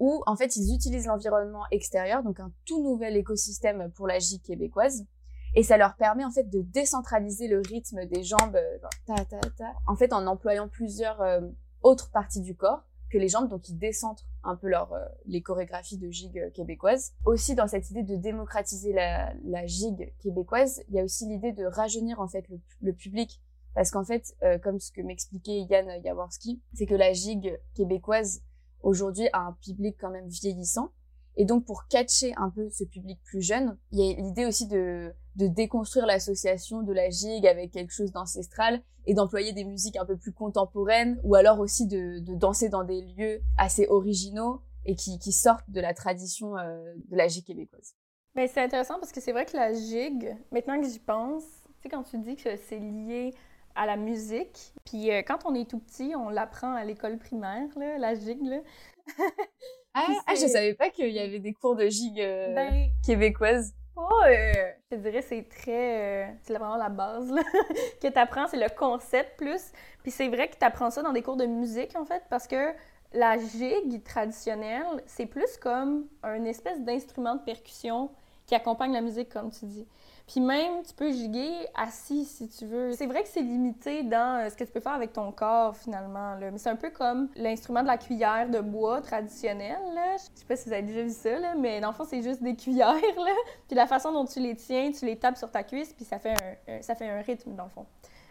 où 0.00 0.22
en 0.26 0.34
fait 0.34 0.56
ils 0.56 0.74
utilisent 0.74 1.06
l'environnement 1.06 1.64
extérieur, 1.70 2.24
donc 2.24 2.40
un 2.40 2.50
tout 2.64 2.82
nouvel 2.82 3.16
écosystème 3.16 3.92
pour 3.92 4.08
la 4.08 4.18
gigue 4.18 4.42
québécoise, 4.42 5.06
et 5.54 5.62
ça 5.62 5.76
leur 5.76 5.96
permet 5.96 6.24
en 6.24 6.30
fait 6.30 6.50
de 6.50 6.60
décentraliser 6.60 7.48
le 7.48 7.60
rythme 7.60 8.06
des 8.06 8.22
jambes, 8.22 8.56
euh, 8.56 8.78
ta 9.06 9.24
ta 9.24 9.38
ta, 9.40 9.72
en 9.86 9.96
fait 9.96 10.12
en 10.12 10.26
employant 10.26 10.68
plusieurs 10.68 11.20
euh, 11.20 11.40
autres 11.82 12.10
parties 12.10 12.40
du 12.40 12.56
corps 12.56 12.84
que 13.14 13.18
les 13.18 13.28
jambes, 13.28 13.48
donc 13.48 13.68
ils 13.68 13.78
décentrent 13.78 14.26
un 14.42 14.56
peu 14.56 14.68
leur, 14.68 14.92
euh, 14.92 15.04
les 15.26 15.40
chorégraphies 15.40 15.98
de 15.98 16.10
gigue 16.10 16.38
euh, 16.38 16.50
québécoise. 16.50 17.14
Aussi, 17.24 17.54
dans 17.54 17.68
cette 17.68 17.88
idée 17.90 18.02
de 18.02 18.16
démocratiser 18.16 18.92
la, 18.92 19.32
la 19.44 19.66
gigue 19.66 20.12
québécoise, 20.18 20.82
il 20.88 20.96
y 20.96 21.00
a 21.00 21.04
aussi 21.04 21.26
l'idée 21.26 21.52
de 21.52 21.64
rajeunir 21.64 22.20
en 22.20 22.26
fait 22.26 22.44
le, 22.80 22.92
public. 22.92 23.40
Parce 23.74 23.92
qu'en 23.92 24.04
fait, 24.04 24.34
euh, 24.42 24.58
comme 24.58 24.80
ce 24.80 24.90
que 24.90 25.00
m'expliquait 25.00 25.60
Yann 25.70 25.88
Jaworski, 26.02 26.60
c'est 26.74 26.86
que 26.86 26.94
la 26.96 27.12
gigue 27.12 27.56
québécoise 27.74 28.42
aujourd'hui 28.82 29.28
a 29.32 29.40
un 29.46 29.52
public 29.62 29.96
quand 30.00 30.10
même 30.10 30.28
vieillissant. 30.28 30.90
Et 31.36 31.44
donc, 31.44 31.64
pour 31.64 31.88
catcher 31.88 32.32
un 32.36 32.50
peu 32.50 32.68
ce 32.70 32.84
public 32.84 33.18
plus 33.24 33.42
jeune, 33.42 33.76
il 33.90 33.98
y 33.98 34.12
a 34.12 34.16
l'idée 34.16 34.46
aussi 34.46 34.68
de, 34.68 35.12
de 35.36 35.46
déconstruire 35.46 36.06
l'association 36.06 36.82
de 36.82 36.92
la 36.92 37.10
gigue 37.10 37.46
avec 37.46 37.72
quelque 37.72 37.92
chose 37.92 38.12
d'ancestral 38.12 38.82
et 39.06 39.14
d'employer 39.14 39.52
des 39.52 39.64
musiques 39.64 39.96
un 39.96 40.04
peu 40.04 40.16
plus 40.16 40.32
contemporaines 40.32 41.20
ou 41.24 41.34
alors 41.34 41.60
aussi 41.60 41.86
de, 41.86 42.20
de 42.20 42.34
danser 42.34 42.68
dans 42.68 42.84
des 42.84 43.02
lieux 43.02 43.42
assez 43.58 43.86
originaux 43.88 44.62
et 44.84 44.94
qui, 44.94 45.18
qui 45.18 45.32
sortent 45.32 45.68
de 45.68 45.80
la 45.80 45.94
tradition 45.94 46.56
euh, 46.56 46.94
de 47.10 47.16
la 47.16 47.28
gigue 47.28 47.44
québécoise. 47.44 47.94
Mais 48.34 48.48
c'est 48.48 48.62
intéressant 48.62 48.98
parce 48.98 49.12
que 49.12 49.20
c'est 49.20 49.32
vrai 49.32 49.46
que 49.46 49.56
la 49.56 49.72
gigue, 49.72 50.36
maintenant 50.50 50.80
que 50.80 50.88
j'y 50.88 50.98
pense, 50.98 51.44
tu 51.78 51.82
sais, 51.82 51.88
quand 51.88 52.02
tu 52.02 52.18
dis 52.18 52.36
que 52.36 52.56
c'est 52.56 52.78
lié 52.78 53.32
à 53.74 53.86
la 53.86 53.96
musique, 53.96 54.72
puis 54.84 55.10
euh, 55.10 55.22
quand 55.26 55.38
on 55.46 55.54
est 55.54 55.68
tout 55.68 55.78
petit, 55.80 56.14
on 56.16 56.28
l'apprend 56.28 56.74
à 56.74 56.84
l'école 56.84 57.18
primaire, 57.18 57.68
la 57.76 58.14
gigue. 58.14 58.62
ah, 59.94 60.06
ah, 60.26 60.34
je 60.34 60.46
savais 60.46 60.74
pas 60.74 60.90
qu'il 60.90 61.10
y 61.10 61.20
avait 61.20 61.38
des 61.38 61.52
cours 61.52 61.76
de 61.76 61.86
gigue 61.88 62.20
euh, 62.20 62.54
ben, 62.54 62.88
québécoise. 63.04 63.72
Oh, 63.96 64.08
je 64.26 64.96
te 64.96 65.00
dirais 65.00 65.22
c'est 65.22 65.48
très... 65.48 66.26
Euh, 66.26 66.32
c'est 66.42 66.52
vraiment 66.52 66.76
la 66.76 66.88
base 66.88 67.30
là, 67.30 67.42
que 68.02 68.08
tu 68.08 68.18
apprends, 68.18 68.48
c'est 68.48 68.56
le 68.56 68.68
concept 68.76 69.36
plus. 69.36 69.70
Puis 70.02 70.10
c'est 70.10 70.28
vrai 70.28 70.48
que 70.48 70.56
tu 70.56 70.64
apprends 70.64 70.90
ça 70.90 71.02
dans 71.02 71.12
des 71.12 71.22
cours 71.22 71.36
de 71.36 71.46
musique, 71.46 71.94
en 71.96 72.04
fait, 72.04 72.24
parce 72.28 72.48
que 72.48 72.72
la 73.12 73.38
gigue 73.38 74.02
traditionnelle, 74.02 75.02
c'est 75.06 75.26
plus 75.26 75.56
comme 75.58 76.08
un 76.24 76.44
espèce 76.44 76.80
d'instrument 76.80 77.36
de 77.36 77.42
percussion 77.42 78.10
qui 78.46 78.54
accompagne 78.54 78.92
la 78.92 79.00
musique, 79.00 79.28
comme 79.28 79.50
tu 79.50 79.64
dis. 79.66 79.86
Puis 80.26 80.40
même, 80.40 80.82
tu 80.82 80.94
peux 80.94 81.12
giguer 81.12 81.52
assis 81.74 82.24
si 82.24 82.48
tu 82.48 82.64
veux. 82.64 82.92
C'est 82.92 83.06
vrai 83.06 83.22
que 83.22 83.28
c'est 83.28 83.42
limité 83.42 84.02
dans 84.02 84.42
euh, 84.42 84.48
ce 84.48 84.56
que 84.56 84.64
tu 84.64 84.72
peux 84.72 84.80
faire 84.80 84.94
avec 84.94 85.12
ton 85.12 85.30
corps 85.32 85.76
finalement. 85.76 86.34
Là. 86.36 86.50
Mais 86.50 86.56
c'est 86.56 86.70
un 86.70 86.76
peu 86.76 86.90
comme 86.90 87.28
l'instrument 87.36 87.82
de 87.82 87.88
la 87.88 87.98
cuillère 87.98 88.48
de 88.48 88.60
bois 88.60 89.02
traditionnelle. 89.02 89.82
Là. 89.94 90.16
Je 90.16 90.22
sais 90.40 90.46
pas 90.46 90.56
si 90.56 90.68
vous 90.68 90.72
avez 90.72 90.82
déjà 90.82 91.02
vu 91.02 91.10
ça, 91.10 91.38
là, 91.38 91.54
mais 91.54 91.80
dans 91.80 91.88
le 91.88 91.94
fond, 91.94 92.04
c'est 92.04 92.22
juste 92.22 92.42
des 92.42 92.56
cuillères. 92.56 92.94
Là. 92.94 93.32
Puis 93.68 93.76
la 93.76 93.86
façon 93.86 94.12
dont 94.12 94.24
tu 94.24 94.40
les 94.40 94.56
tiens, 94.56 94.90
tu 94.92 95.04
les 95.04 95.18
tapes 95.18 95.36
sur 95.36 95.50
ta 95.50 95.62
cuisse, 95.62 95.92
puis 95.92 96.06
ça 96.06 96.18
fait 96.18 96.34
un, 96.68 96.80
ça 96.80 96.94
fait 96.94 97.08
un 97.08 97.20
rythme 97.20 97.54
dans 97.54 97.64
le 97.64 97.70
fond. 97.70 97.86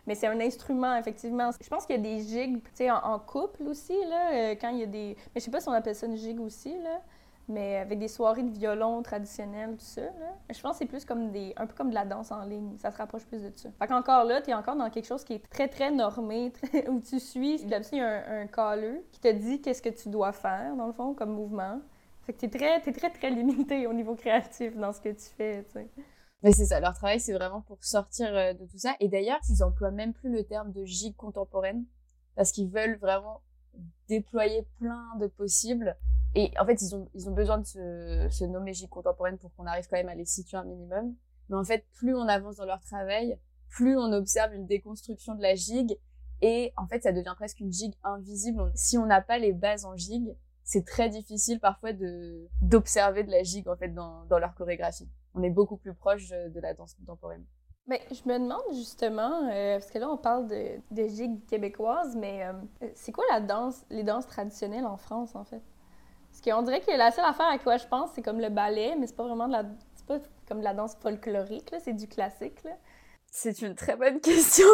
Mais 0.08 0.16
c'est 0.16 0.28
un 0.28 0.40
instrument, 0.40 0.98
effectivement. 0.98 1.52
Je 1.62 1.70
pense 1.70 1.86
qu'il 1.86 1.96
y 1.96 2.00
a 2.00 2.02
des 2.02 2.24
gigues, 2.24 2.62
tu 2.64 2.70
sais, 2.74 2.92
en, 2.92 2.98
en, 2.98 3.20
couple 3.20 3.64
aussi, 3.64 3.96
là, 4.10 4.34
euh, 4.34 4.56
quand 4.60 4.70
il 4.70 4.80
y 4.80 4.84
a 4.84 4.88
des... 4.88 5.16
Mais 5.34 5.40
je 5.40 5.42
sais 5.42 5.52
pas 5.52 5.62
si 5.62 5.70
on 5.70 5.74
appelle 5.74 5.96
ça 5.96 6.08
une 6.08 6.18
gigue 6.18 6.42
aussi, 6.42 6.78
là 6.80 7.02
mais 7.48 7.78
avec 7.78 8.00
des 8.00 8.08
soirées 8.08 8.44
de 8.44 8.50
violon 8.50 9.02
traditionnelles, 9.02 9.76
tout 9.78 9.86
ça. 9.86 10.02
Là. 10.02 10.38
Je 10.50 10.60
pense 10.62 10.74
que 10.74 10.78
c'est 10.80 10.86
plus 10.86 11.06
comme 11.06 11.32
des, 11.32 11.54
un 11.58 11.66
peu 11.68 11.74
comme 11.76 11.90
de 11.90 11.96
la 11.96 12.06
danse 12.06 12.32
en 12.32 12.44
ligne. 12.46 12.78
Ça 12.78 12.92
se 12.92 12.98
rapproche 12.98 13.26
plus 13.26 13.42
de 13.42 13.52
ça. 13.56 13.70
Fait 13.80 13.88
qu'encore 13.88 14.24
là, 14.24 14.42
tu 14.42 14.52
es 14.52 14.54
encore 14.54 14.76
dans 14.76 14.90
quelque 14.90 15.08
chose 15.08 15.24
qui 15.24 15.34
est 15.34 15.50
très, 15.50 15.68
très 15.68 15.92
normé, 15.92 16.54
où 16.90 17.00
tu 17.00 17.20
suis. 17.20 17.66
D'habitude, 17.66 17.94
il 17.94 18.00
y 18.00 18.02
a 18.02 18.08
un, 18.08 18.42
un 18.44 18.48
calleux 18.48 19.04
qui 19.12 19.20
te 19.20 19.32
dit 19.32 19.62
qu'est-ce 19.62 19.82
que 19.82 19.90
tu 19.90 20.10
dois 20.10 20.32
faire, 20.32 20.76
dans 20.76 20.88
le 20.88 20.94
fond, 20.94 21.14
comme 21.14 21.34
mouvement. 21.34 21.80
Fait 22.26 22.34
que 22.34 22.40
tu 22.40 22.46
es 22.46 22.50
très, 22.50 22.78
es 22.78 22.94
très, 22.94 23.10
très 23.10 23.30
limité 23.30 23.86
au 23.88 23.94
niveau 23.94 24.16
créatif 24.16 24.78
dans 24.78 24.94
ce 24.94 25.02
que 25.02 25.10
tu 25.10 25.26
fais, 25.36 25.66
tu 25.66 25.74
sais. 25.74 25.90
Mais 26.42 26.52
c'est 26.52 26.66
ça, 26.66 26.80
leur 26.80 26.94
travail, 26.94 27.20
c'est 27.20 27.34
vraiment 27.34 27.62
pour 27.62 27.84
sortir 27.84 28.28
euh, 28.36 28.54
de 28.54 28.66
tout 28.66 28.78
ça. 28.78 28.96
Et 29.00 29.08
d'ailleurs, 29.08 29.40
ils 29.50 29.64
emploient 29.64 29.92
même 29.92 30.14
plus 30.14 30.30
le 30.30 30.44
terme 30.44 30.72
de 30.72 30.84
gigue 30.84 31.16
contemporaine, 31.16 31.86
parce 32.36 32.52
qu'ils 32.52 32.70
veulent 32.70 32.98
vraiment 32.98 33.42
déployer 34.08 34.64
plein 34.80 35.16
de 35.20 35.28
possibles 35.28 35.96
et 36.36 36.52
en 36.60 36.66
fait, 36.66 36.82
ils 36.82 36.96
ont, 36.96 37.08
ils 37.14 37.30
ont 37.30 37.34
besoin 37.34 37.60
de 37.60 37.66
se, 37.66 38.46
nommer 38.46 38.74
gigue 38.74 38.90
contemporaine 38.90 39.38
pour 39.38 39.54
qu'on 39.54 39.66
arrive 39.66 39.88
quand 39.88 39.98
même 39.98 40.10
à 40.10 40.16
les 40.16 40.26
situer 40.26 40.58
un 40.58 40.64
minimum. 40.64 41.16
Mais 41.50 41.56
en 41.56 41.64
fait, 41.64 41.86
plus 41.94 42.16
on 42.16 42.28
avance 42.28 42.56
dans 42.56 42.66
leur 42.66 42.82
travail, 42.82 43.38
plus 43.70 43.98
on 43.98 44.12
observe 44.12 44.54
une 44.54 44.66
déconstruction 44.66 45.36
de 45.36 45.42
la 45.42 45.56
gigue. 45.56 45.98
Et 46.42 46.74
en 46.76 46.88
fait, 46.88 47.04
ça 47.04 47.12
devient 47.12 47.34
presque 47.36 47.60
une 47.60 47.72
gigue 47.72 47.94
invisible. 48.04 48.72
Si 48.76 48.98
on 48.98 49.06
n'a 49.06 49.22
pas 49.22 49.38
les 49.38 49.54
bases 49.54 49.86
en 49.86 49.96
gigue, 49.96 50.36
c'est 50.64 50.86
très 50.86 51.10
difficile 51.10 51.60
parfois 51.60 51.94
de 51.94 52.48
d'observer 52.62 53.24
de 53.24 53.32
la 53.32 53.44
gigue 53.44 53.68
en 53.68 53.76
fait 53.76 53.90
dans, 53.90 54.26
dans 54.26 54.40
leur 54.40 54.56
chorégraphie. 54.56 55.10
On 55.36 55.44
est 55.44 55.50
beaucoup 55.50 55.78
plus 55.78 55.94
proche 55.94 56.30
de 56.30 56.60
la 56.60 56.74
danse 56.74 56.94
contemporaine. 56.96 57.44
Mais 57.88 58.02
je 58.12 58.30
me 58.30 58.40
demande 58.40 58.62
justement, 58.74 59.50
euh, 59.52 59.78
parce 59.78 59.92
que 59.92 60.00
là 60.00 60.10
on 60.10 60.18
parle 60.18 60.48
de, 60.48 60.80
de 60.92 61.08
gigue 61.08 61.46
québécoise, 61.48 62.16
mais 62.16 62.46
euh, 62.46 62.54
c'est 62.96 63.12
quoi 63.12 63.26
la 63.30 63.42
danse, 63.42 63.86
les 63.90 64.04
danses 64.04 64.28
traditionnelles 64.28 64.86
en 64.86 64.96
France 64.96 65.36
en 65.36 65.44
fait? 65.44 65.62
Parce 66.32 66.42
qu'on 66.42 66.62
dirait 66.64 66.80
que 66.80 66.92
la 66.92 67.12
seule 67.12 67.26
affaire 67.26 67.48
à 67.48 67.58
quoi 67.60 67.78
je 67.78 67.86
pense, 67.88 68.12
c'est 68.16 68.22
comme 68.22 68.40
le 68.40 68.50
ballet, 68.50 68.96
mais 68.98 69.06
c'est 69.06 69.16
pas 69.16 69.26
vraiment 69.28 69.48
de 69.48 69.52
la, 69.52 69.64
c'est 69.96 70.06
pas 70.06 70.20
comme 70.48 70.60
de 70.60 70.64
la 70.64 70.74
danse 70.74 70.96
folklorique, 70.96 71.72
là, 71.72 71.80
c'est 71.80 71.94
du 71.94 72.08
classique. 72.08 72.64
Là. 72.64 72.72
C'est 73.26 73.62
une 73.62 73.76
très 73.76 73.96
bonne 73.96 74.22
question. 74.22 74.68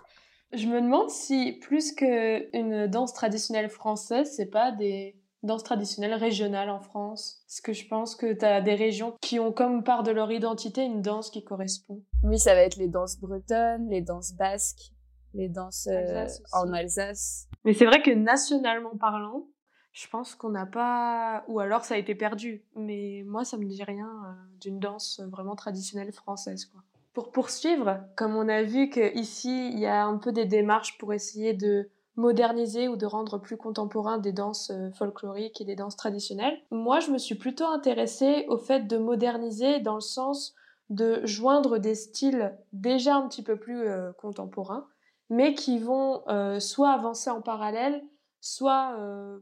je 0.52 0.66
me 0.66 0.80
demande 0.80 1.08
si 1.08 1.52
plus 1.52 1.92
qu'une 1.92 2.86
danse 2.88 3.14
traditionnelle 3.14 3.70
française, 3.70 4.32
c'est 4.36 4.50
pas 4.50 4.70
des 4.70 5.19
danse 5.42 5.62
traditionnelle 5.62 6.14
régionale 6.14 6.70
en 6.70 6.80
France 6.80 7.42
Parce 7.46 7.60
que 7.60 7.72
je 7.72 7.86
pense 7.88 8.14
que 8.14 8.32
tu 8.32 8.44
as 8.44 8.60
des 8.60 8.74
régions 8.74 9.14
qui 9.20 9.38
ont 9.38 9.52
comme 9.52 9.82
part 9.82 10.02
de 10.02 10.10
leur 10.10 10.30
identité 10.30 10.82
une 10.82 11.02
danse 11.02 11.30
qui 11.30 11.44
correspond. 11.44 12.02
Oui, 12.22 12.38
ça 12.38 12.54
va 12.54 12.60
être 12.60 12.76
les 12.76 12.88
danses 12.88 13.18
bretonnes, 13.18 13.88
les 13.88 14.02
danses 14.02 14.32
basques, 14.34 14.92
les 15.34 15.48
danses 15.48 15.88
euh, 15.90 16.26
en 16.52 16.72
Alsace. 16.72 17.48
Mais 17.64 17.74
c'est 17.74 17.86
vrai 17.86 18.02
que 18.02 18.10
nationalement 18.10 18.96
parlant, 18.96 19.46
je 19.92 20.06
pense 20.08 20.34
qu'on 20.34 20.50
n'a 20.50 20.66
pas... 20.66 21.44
Ou 21.48 21.60
alors 21.60 21.84
ça 21.84 21.94
a 21.94 21.98
été 21.98 22.14
perdu. 22.14 22.64
Mais 22.76 23.22
moi, 23.26 23.44
ça 23.44 23.56
me 23.56 23.64
dit 23.64 23.82
rien 23.82 24.08
euh, 24.08 24.58
d'une 24.60 24.78
danse 24.78 25.20
vraiment 25.30 25.56
traditionnelle 25.56 26.12
française. 26.12 26.66
Quoi. 26.66 26.82
Pour 27.12 27.32
poursuivre, 27.32 28.00
comme 28.16 28.36
on 28.36 28.48
a 28.48 28.62
vu 28.62 28.88
qu'ici, 28.88 29.70
il 29.72 29.78
y 29.78 29.86
a 29.86 30.04
un 30.04 30.18
peu 30.18 30.32
des 30.32 30.44
démarches 30.44 30.96
pour 30.98 31.12
essayer 31.12 31.54
de 31.54 31.90
moderniser 32.20 32.86
ou 32.88 32.96
de 32.96 33.06
rendre 33.06 33.38
plus 33.38 33.56
contemporain 33.56 34.18
des 34.18 34.32
danses 34.32 34.70
euh, 34.70 34.90
folkloriques 34.92 35.60
et 35.60 35.64
des 35.64 35.74
danses 35.74 35.96
traditionnelles. 35.96 36.58
Moi, 36.70 37.00
je 37.00 37.10
me 37.10 37.18
suis 37.18 37.34
plutôt 37.34 37.66
intéressée 37.66 38.44
au 38.48 38.58
fait 38.58 38.86
de 38.86 38.98
moderniser 38.98 39.80
dans 39.80 39.96
le 39.96 40.00
sens 40.00 40.54
de 40.90 41.24
joindre 41.24 41.78
des 41.78 41.94
styles 41.94 42.56
déjà 42.72 43.16
un 43.16 43.28
petit 43.28 43.42
peu 43.42 43.56
plus 43.56 43.88
euh, 43.88 44.12
contemporains, 44.12 44.86
mais 45.30 45.54
qui 45.54 45.78
vont 45.78 46.22
euh, 46.28 46.60
soit 46.60 46.90
avancer 46.90 47.30
en 47.30 47.40
parallèle, 47.40 48.02
soit 48.42 48.96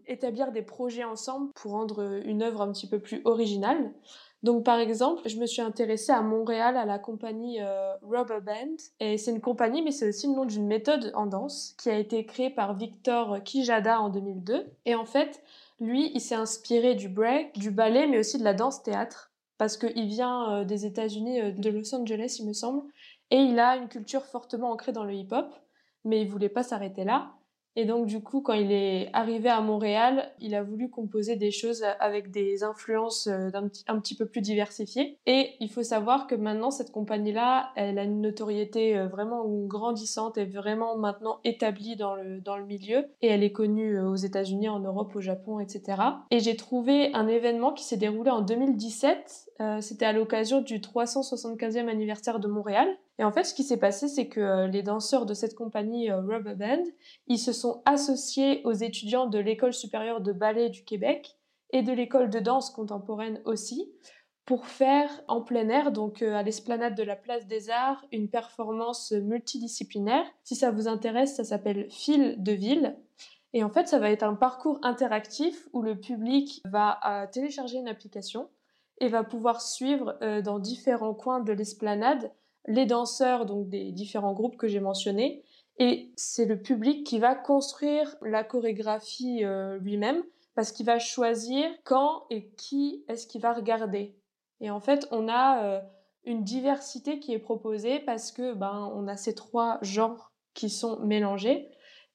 établir 0.09 0.51
des 0.51 0.63
projets 0.63 1.05
ensemble 1.05 1.53
pour 1.55 1.71
rendre 1.71 2.21
une 2.25 2.43
œuvre 2.43 2.63
un 2.63 2.73
petit 2.73 2.89
peu 2.89 2.99
plus 2.99 3.23
originale. 3.25 3.93
Donc 4.43 4.65
par 4.65 4.79
exemple, 4.79 5.29
je 5.29 5.37
me 5.37 5.47
suis 5.47 5.63
intéressée 5.63 6.13
à 6.13 6.23
Montréal 6.23 6.77
à 6.77 6.85
la 6.85 6.99
compagnie 6.99 7.61
euh, 7.61 7.95
Rubber 8.03 8.41
Band. 8.41 8.77
Et 9.01 9.19
c'est 9.19 9.33
une 9.33 9.41
compagnie 9.41 9.83
mais 9.83 9.91
c'est 9.91 10.09
aussi 10.09 10.29
le 10.29 10.35
nom 10.35 10.45
d'une 10.45 10.67
méthode 10.67 11.11
en 11.15 11.27
danse 11.27 11.75
qui 11.79 11.91
a 11.91 11.99
été 11.99 12.25
créée 12.25 12.51
par 12.51 12.75
Victor 12.75 13.43
Kijada 13.43 14.01
en 14.01 14.11
2002 14.11 14.67
et 14.85 14.95
en 14.95 15.05
fait, 15.05 15.43
lui, 15.81 16.11
il 16.15 16.21
s'est 16.21 16.35
inspiré 16.35 16.95
du 16.95 17.09
break, 17.09 17.59
du 17.59 17.71
ballet 17.71 18.07
mais 18.07 18.19
aussi 18.19 18.39
de 18.39 18.45
la 18.45 18.55
danse 18.55 18.83
théâtre. 18.83 19.29
Parce 19.59 19.77
qu'il 19.77 20.07
vient 20.07 20.53
euh, 20.53 20.65
des 20.65 20.87
États-Unis 20.87 21.41
euh, 21.41 21.51
de 21.51 21.71
Los 21.71 21.95
Angeles, 21.95 22.37
il 22.39 22.47
me 22.47 22.53
semble, 22.53 22.83
et 23.31 23.39
il 23.39 23.59
a 23.59 23.77
une 23.77 23.89
culture 23.89 24.25
fortement 24.25 24.71
ancrée 24.71 24.93
dans 24.93 25.05
le 25.05 25.15
hip-hop, 25.15 25.53
mais 26.05 26.23
il 26.23 26.29
voulait 26.29 26.49
pas 26.49 26.63
s'arrêter 26.63 27.05
là. 27.05 27.33
Et 27.77 27.85
donc, 27.85 28.07
du 28.07 28.21
coup, 28.21 28.41
quand 28.41 28.55
il 28.55 28.73
est 28.73 29.09
arrivé 29.13 29.49
à 29.49 29.61
Montréal, 29.61 30.33
il 30.41 30.55
a 30.55 30.63
voulu 30.63 30.91
composer 30.91 31.37
des 31.37 31.51
choses 31.51 31.85
avec 32.01 32.31
des 32.31 32.65
influences 32.65 33.29
euh, 33.29 33.51
un, 33.87 34.01
petit 34.01 34.17
peu 34.17 34.27
plus 34.27 34.41
diversifiées. 34.41 35.19
Et 35.27 35.53
il 35.61 35.71
faut 35.71 35.83
savoir 35.83 36.27
que 36.27 36.35
maintenant, 36.35 36.71
cette 36.71 36.91
compagnie-là, 36.91 37.71
elle 37.77 37.99
a 37.99 38.03
une 38.03 38.21
notoriété 38.21 38.97
euh, 38.97 39.07
vraiment 39.07 39.45
grandissante 39.67 40.39
et 40.39 40.45
vraiment 40.45 40.97
maintenant 40.97 41.39
établie 41.45 41.97
dans 41.97 42.17
le, 42.17 42.41
dans 42.41 42.57
le 42.57 42.65
milieu. 42.65 43.07
Et 43.23 43.29
elle 43.29 43.45
est 43.45 43.53
connue 43.53 43.97
euh, 43.97 44.09
aux 44.09 44.17
États-Unis, 44.17 44.69
en 44.69 44.81
Europe, 44.81 45.15
au 45.15 45.21
Japon, 45.21 45.61
etc. 45.61 46.03
Et 46.31 46.41
j'ai 46.41 46.57
trouvé 46.57 47.15
un 47.15 47.29
événement 47.29 47.73
qui 47.73 47.85
s'est 47.85 47.97
déroulé 47.97 48.31
en 48.31 48.41
2017. 48.41 49.53
C'était 49.81 50.05
à 50.05 50.13
l'occasion 50.13 50.61
du 50.61 50.79
375e 50.79 51.89
anniversaire 51.89 52.39
de 52.39 52.47
Montréal. 52.47 52.89
Et 53.19 53.25
en 53.25 53.33
fait, 53.33 53.45
ce 53.45 53.55
qui 53.55 53.65
s'est 53.65 53.79
passé, 53.79 54.07
c'est 54.07 54.29
que 54.29 54.41
euh, 54.41 54.67
les 54.69 54.83
danseurs 54.83 55.27
de 55.27 55.35
cette 55.35 55.57
compagnie 55.57 56.11
euh, 56.11 56.21
Rubber 56.21 56.55
Band, 56.55 56.85
ils 57.27 57.39
se 57.39 57.53
sont 57.53 57.83
associés 57.85 58.63
aux 58.65 58.73
étudiants 58.73 59.27
de 59.27 59.39
l'école 59.39 59.75
supérieure 59.75 60.21
de 60.21 60.33
ballet 60.33 60.71
du 60.71 60.85
Québec 60.85 61.37
et 61.71 61.83
de 61.83 61.93
l'école 61.93 62.31
de 62.31 62.39
danse 62.39 62.71
contemporaine 62.71 63.43
aussi, 63.45 63.93
pour 64.47 64.67
faire 64.67 65.11
en 65.27 65.43
plein 65.43 65.69
air, 65.69 65.93
donc 65.93 66.23
euh, 66.23 66.35
à 66.35 66.43
l'esplanade 66.43 66.95
de 66.95 67.03
la 67.03 67.17
Place 67.17 67.47
des 67.47 67.71
Arts, 67.71 68.07
une 68.13 68.31
performance 68.31 69.11
multidisciplinaire. 69.11 70.25
Si 70.45 70.55
ça 70.55 70.71
vous 70.71 70.87
intéresse, 70.87 71.37
ça 71.37 71.45
s'appelle 71.45 71.91
Fil 71.91 72.37
de 72.43 72.53
ville. 72.53 72.97
Et 73.53 73.65
en 73.65 73.69
fait, 73.69 73.89
ça 73.89 73.99
va 73.99 74.11
être 74.11 74.23
un 74.23 74.35
parcours 74.35 74.79
interactif 74.83 75.69
où 75.73 75.83
le 75.83 75.99
public 75.99 76.63
va 76.67 77.27
télécharger 77.33 77.79
une 77.79 77.89
application 77.89 78.51
et 79.01 79.09
va 79.09 79.25
pouvoir 79.25 79.63
suivre 79.63 80.19
dans 80.45 80.59
différents 80.59 81.15
coins 81.15 81.41
de 81.41 81.55
l'esplanade 81.55 82.31
les 82.69 82.87
danseurs 82.87 83.47
donc 83.47 83.69
des 83.69 83.91
différents 83.91 84.35
groupes 84.35 84.57
que 84.57 84.69
j'ai 84.69 84.81
mentionnés 84.81 85.43
et 85.79 86.13
c'est 86.17 86.45
le 86.45 86.61
public 86.61 87.05
qui 87.05 87.19
va 87.19 87.35
construire 87.35 88.17
la 88.23 88.45
chorégraphie 88.45 89.45
euh, 89.45 89.79
lui-même 89.79 90.23
parce 90.55 90.73
qu'il 90.73 90.87
va 90.87 90.99
choisir 90.99 91.67
quand 91.85 92.25
et 92.31 92.49
qui 92.57 93.05
est-ce 93.09 93.27
qu'il 93.27 93.41
va 93.41 93.53
regarder. 93.53 94.17
Et 94.61 94.71
en 94.71 94.81
fait, 94.81 95.07
on 95.13 95.29
a 95.29 95.63
euh, 95.63 95.81
une 96.25 96.43
diversité 96.43 97.21
qui 97.21 97.33
est 97.33 97.39
proposée 97.39 98.01
parce 98.01 98.33
que 98.33 98.55
ben 98.55 98.91
on 98.95 99.07
a 99.07 99.17
ces 99.17 99.35
trois 99.35 99.79
genres 99.83 100.33
qui 100.55 100.69
sont 100.69 100.99
mélangés 100.99 101.69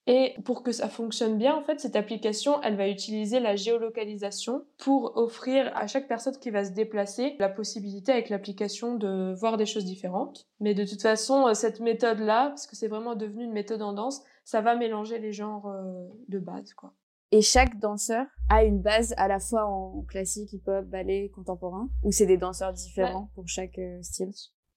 et 0.05 0.35
pour 0.43 0.63
que 0.63 0.73
ça 0.73 0.89
fonctionne 0.89 1.37
bien, 1.37 1.55
en 1.55 1.63
fait, 1.63 1.79
cette 1.79 1.95
application, 1.95 2.61
elle 2.61 2.75
va 2.75 2.89
utiliser 2.89 3.39
la 3.39 3.55
géolocalisation 3.55 4.65
pour 4.77 5.15
offrir 5.15 5.71
à 5.75 5.87
chaque 5.87 6.09
personne 6.09 6.37
qui 6.37 6.49
va 6.49 6.65
se 6.65 6.71
déplacer 6.71 7.35
la 7.39 7.47
possibilité 7.47 8.11
avec 8.11 8.29
l'application 8.29 8.95
de 8.95 9.33
voir 9.33 9.55
des 9.55 9.65
choses 9.65 9.85
différentes. 9.85 10.45
Mais 10.59 10.73
de 10.73 10.83
toute 10.83 11.01
façon, 11.01 11.47
euh, 11.47 11.53
cette 11.53 11.79
méthode-là, 11.79 12.49
parce 12.49 12.67
que 12.67 12.75
c'est 12.75 12.89
vraiment 12.89 13.15
devenu 13.15 13.45
une 13.45 13.53
méthode 13.53 13.81
en 13.81 13.93
danse, 13.93 14.21
ça 14.43 14.59
va 14.59 14.75
mélanger 14.75 15.19
les 15.19 15.31
genres 15.31 15.67
euh, 15.67 16.07
de 16.27 16.39
base, 16.39 16.73
quoi. 16.73 16.93
Et 17.31 17.41
chaque 17.41 17.79
danseur 17.79 18.27
a 18.49 18.63
une 18.63 18.79
base 18.79 19.15
à 19.17 19.27
la 19.27 19.39
fois 19.39 19.65
en 19.65 20.03
classique, 20.03 20.53
hip-hop, 20.53 20.85
ballet, 20.85 21.31
contemporain, 21.33 21.89
ou 22.03 22.11
c'est 22.11 22.27
des 22.27 22.37
danseurs 22.37 22.73
différents 22.73 23.31
pour 23.33 23.47
chaque 23.47 23.79
euh, 23.79 24.01
style? 24.03 24.31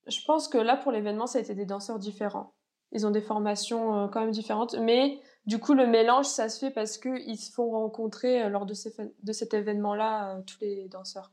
Je 0.06 0.20
pense 0.24 0.48
que 0.48 0.56
là, 0.56 0.76
pour 0.76 0.92
l'événement, 0.92 1.26
ça 1.26 1.38
a 1.38 1.42
été 1.42 1.54
des 1.54 1.66
danseurs 1.66 1.98
différents. 1.98 2.54
Ils 2.92 3.06
ont 3.06 3.10
des 3.10 3.20
formations 3.20 4.04
euh, 4.04 4.08
quand 4.08 4.20
même 4.20 4.30
différentes. 4.30 4.74
Mais 4.74 5.20
du 5.46 5.58
coup, 5.58 5.74
le 5.74 5.86
mélange, 5.86 6.26
ça 6.26 6.48
se 6.48 6.58
fait 6.58 6.70
parce 6.70 6.98
qu'ils 6.98 7.38
se 7.38 7.52
font 7.52 7.70
rencontrer 7.70 8.42
euh, 8.42 8.48
lors 8.48 8.66
de, 8.66 8.74
de 9.22 9.32
cet 9.32 9.54
événement-là, 9.54 10.36
euh, 10.36 10.42
tous 10.46 10.58
les 10.60 10.88
danseurs. 10.88 11.32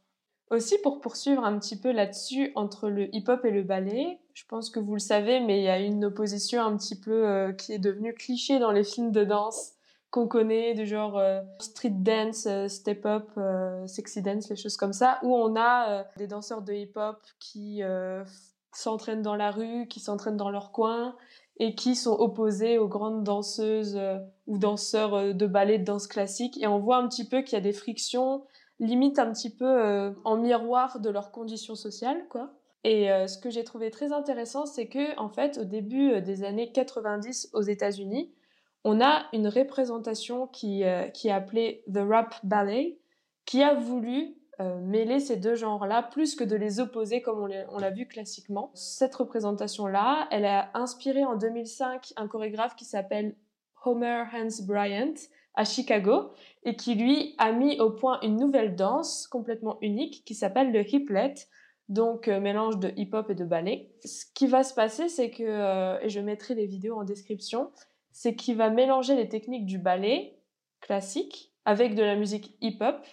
Aussi, 0.50 0.78
pour 0.84 1.02
poursuivre 1.02 1.44
un 1.44 1.58
petit 1.58 1.80
peu 1.80 1.92
là-dessus, 1.92 2.52
entre 2.56 2.90
le 2.90 3.14
hip-hop 3.16 3.44
et 3.46 3.52
le 3.52 3.64
ballet, 3.64 4.20
je 4.34 4.44
pense 4.48 4.70
que 4.70 4.80
vous 4.80 4.94
le 4.94 5.00
savez, 5.00 5.40
mais 5.40 5.60
il 5.60 5.64
y 5.64 5.70
a 5.70 5.80
une 5.80 6.06
opposition 6.06 6.62
un 6.62 6.76
petit 6.78 7.00
peu 7.00 7.54
qui 7.58 7.74
est 7.74 7.80
devenue 7.80 8.14
cliché 8.14 8.60
dans 8.60 8.72
les 8.72 8.84
films 8.84 9.12
de 9.12 9.24
danse 9.24 9.72
qu'on 10.12 10.28
connaît, 10.28 10.76
du 10.76 10.86
genre 10.86 11.20
street 11.60 11.96
dance, 11.96 12.48
step 12.68 13.06
up, 13.06 13.32
sexy 13.88 14.22
dance, 14.22 14.48
les 14.50 14.56
choses 14.56 14.78
comme 14.78 14.94
ça, 14.94 15.18
où 15.24 15.36
on 15.36 15.56
a 15.56 16.04
des 16.18 16.28
danseurs 16.28 16.62
de 16.62 16.74
hip-hop 16.74 17.18
qui 17.40 17.82
s'entraînent 18.74 19.24
dans 19.24 19.36
la 19.36 19.50
rue, 19.50 19.88
qui 19.88 20.00
s'entraînent 20.00 20.38
dans 20.38 20.52
leur 20.52 20.72
coin, 20.72 21.16
et 21.58 21.76
qui 21.76 21.96
sont 21.96 22.14
opposés 22.14 22.78
aux 22.78 22.88
grandes 22.88 23.24
danseuses 23.24 23.96
euh, 23.96 24.18
ou 24.48 24.58
danseurs 24.58 25.14
euh, 25.14 25.34
de 25.34 25.46
ballet, 25.46 25.78
de 25.78 25.84
danse 25.84 26.08
classique. 26.08 26.62
Et 26.62 26.68
on 26.68 26.80
voit 26.80 26.98
un 26.98 27.08
petit 27.08 27.28
peu 27.28 27.42
qu'il 27.42 27.54
y 27.54 27.58
a 27.58 27.62
des 27.62 27.74
frictions, 27.74 28.44
limite 28.80 29.20
un 29.20 29.32
petit 29.32 29.56
peu 29.56 29.66
euh, 29.66 30.12
en 30.24 30.38
miroir 30.38 31.00
de 31.00 31.10
leurs 31.10 31.32
conditions 31.32 31.76
sociales, 31.76 32.26
quoi. 32.30 32.54
Et 32.86 33.08
ce 33.30 33.38
que 33.38 33.50
j'ai 33.50 33.64
trouvé 33.64 33.92
très 33.92 34.12
intéressant, 34.12 34.66
c'est 34.66 34.90
que, 34.90 35.18
en 35.18 35.30
fait, 35.30 35.58
au 35.58 35.64
début 35.64 36.20
des 36.20 36.44
années 36.44 36.70
90 36.74 37.52
aux 37.54 37.62
États-Unis, 37.62 38.34
on 38.84 39.00
a 39.00 39.24
une 39.32 39.48
représentation 39.48 40.48
qui, 40.48 40.84
qui 41.14 41.30
est 41.30 41.32
appelée 41.32 41.86
The 41.88 42.00
Rap 42.00 42.36
Ballet, 42.44 43.00
qui 43.46 43.64
a 43.64 43.74
voulu 43.74 44.36
euh, 44.60 44.80
mêler 44.80 45.20
ces 45.20 45.38
deux 45.38 45.56
genres-là 45.56 46.04
plus 46.04 46.36
que 46.36 46.44
de 46.44 46.56
les 46.56 46.80
opposer 46.80 47.22
comme 47.22 47.40
on 47.70 47.78
l'a 47.80 47.90
vu 47.90 48.08
classiquement. 48.08 48.72
Cette 48.76 49.16
représentation-là, 49.16 50.28
elle 50.30 50.46
a 50.46 50.70
inspiré 50.76 51.26
en 51.26 51.36
2005 51.36 52.14
un 52.18 52.28
chorégraphe 52.28 52.76
qui 52.76 52.86
s'appelle 52.86 53.36
Homer 53.84 54.24
Hans 54.34 54.64
Bryant 54.66 55.14
à 55.56 55.66
Chicago 55.66 56.32
et 56.64 56.76
qui 56.76 56.96
lui 56.96 57.36
a 57.38 57.52
mis 57.52 57.80
au 57.80 57.92
point 57.92 58.20
une 58.22 58.38
nouvelle 58.38 58.76
danse 58.76 59.28
complètement 59.28 59.78
unique 59.82 60.24
qui 60.26 60.36
s'appelle 60.36 60.72
le 60.72 60.88
hiplet, 60.88 61.34
donc 61.90 62.28
euh, 62.28 62.40
mélange 62.40 62.78
de 62.78 62.92
hip-hop 62.96 63.30
et 63.30 63.36
de 63.36 63.46
ballet. 63.46 63.92
Ce 64.04 64.26
qui 64.34 64.48
va 64.48 64.64
se 64.64 64.74
passer, 64.74 65.10
c'est 65.10 65.32
que, 65.32 65.44
euh, 65.44 66.00
et 66.02 66.10
je 66.10 66.20
mettrai 66.20 66.56
les 66.56 66.66
vidéos 66.66 66.98
en 66.98 67.04
description, 67.04 67.72
c'est 68.12 68.36
qu'il 68.36 68.56
va 68.56 68.70
mélanger 68.70 69.16
les 69.16 69.30
techniques 69.30 69.66
du 69.66 69.80
ballet 69.80 70.40
classique 70.80 71.54
avec 71.66 71.96
de 71.96 72.04
la 72.04 72.16
musique 72.16 72.56
hip-hop 72.62 73.04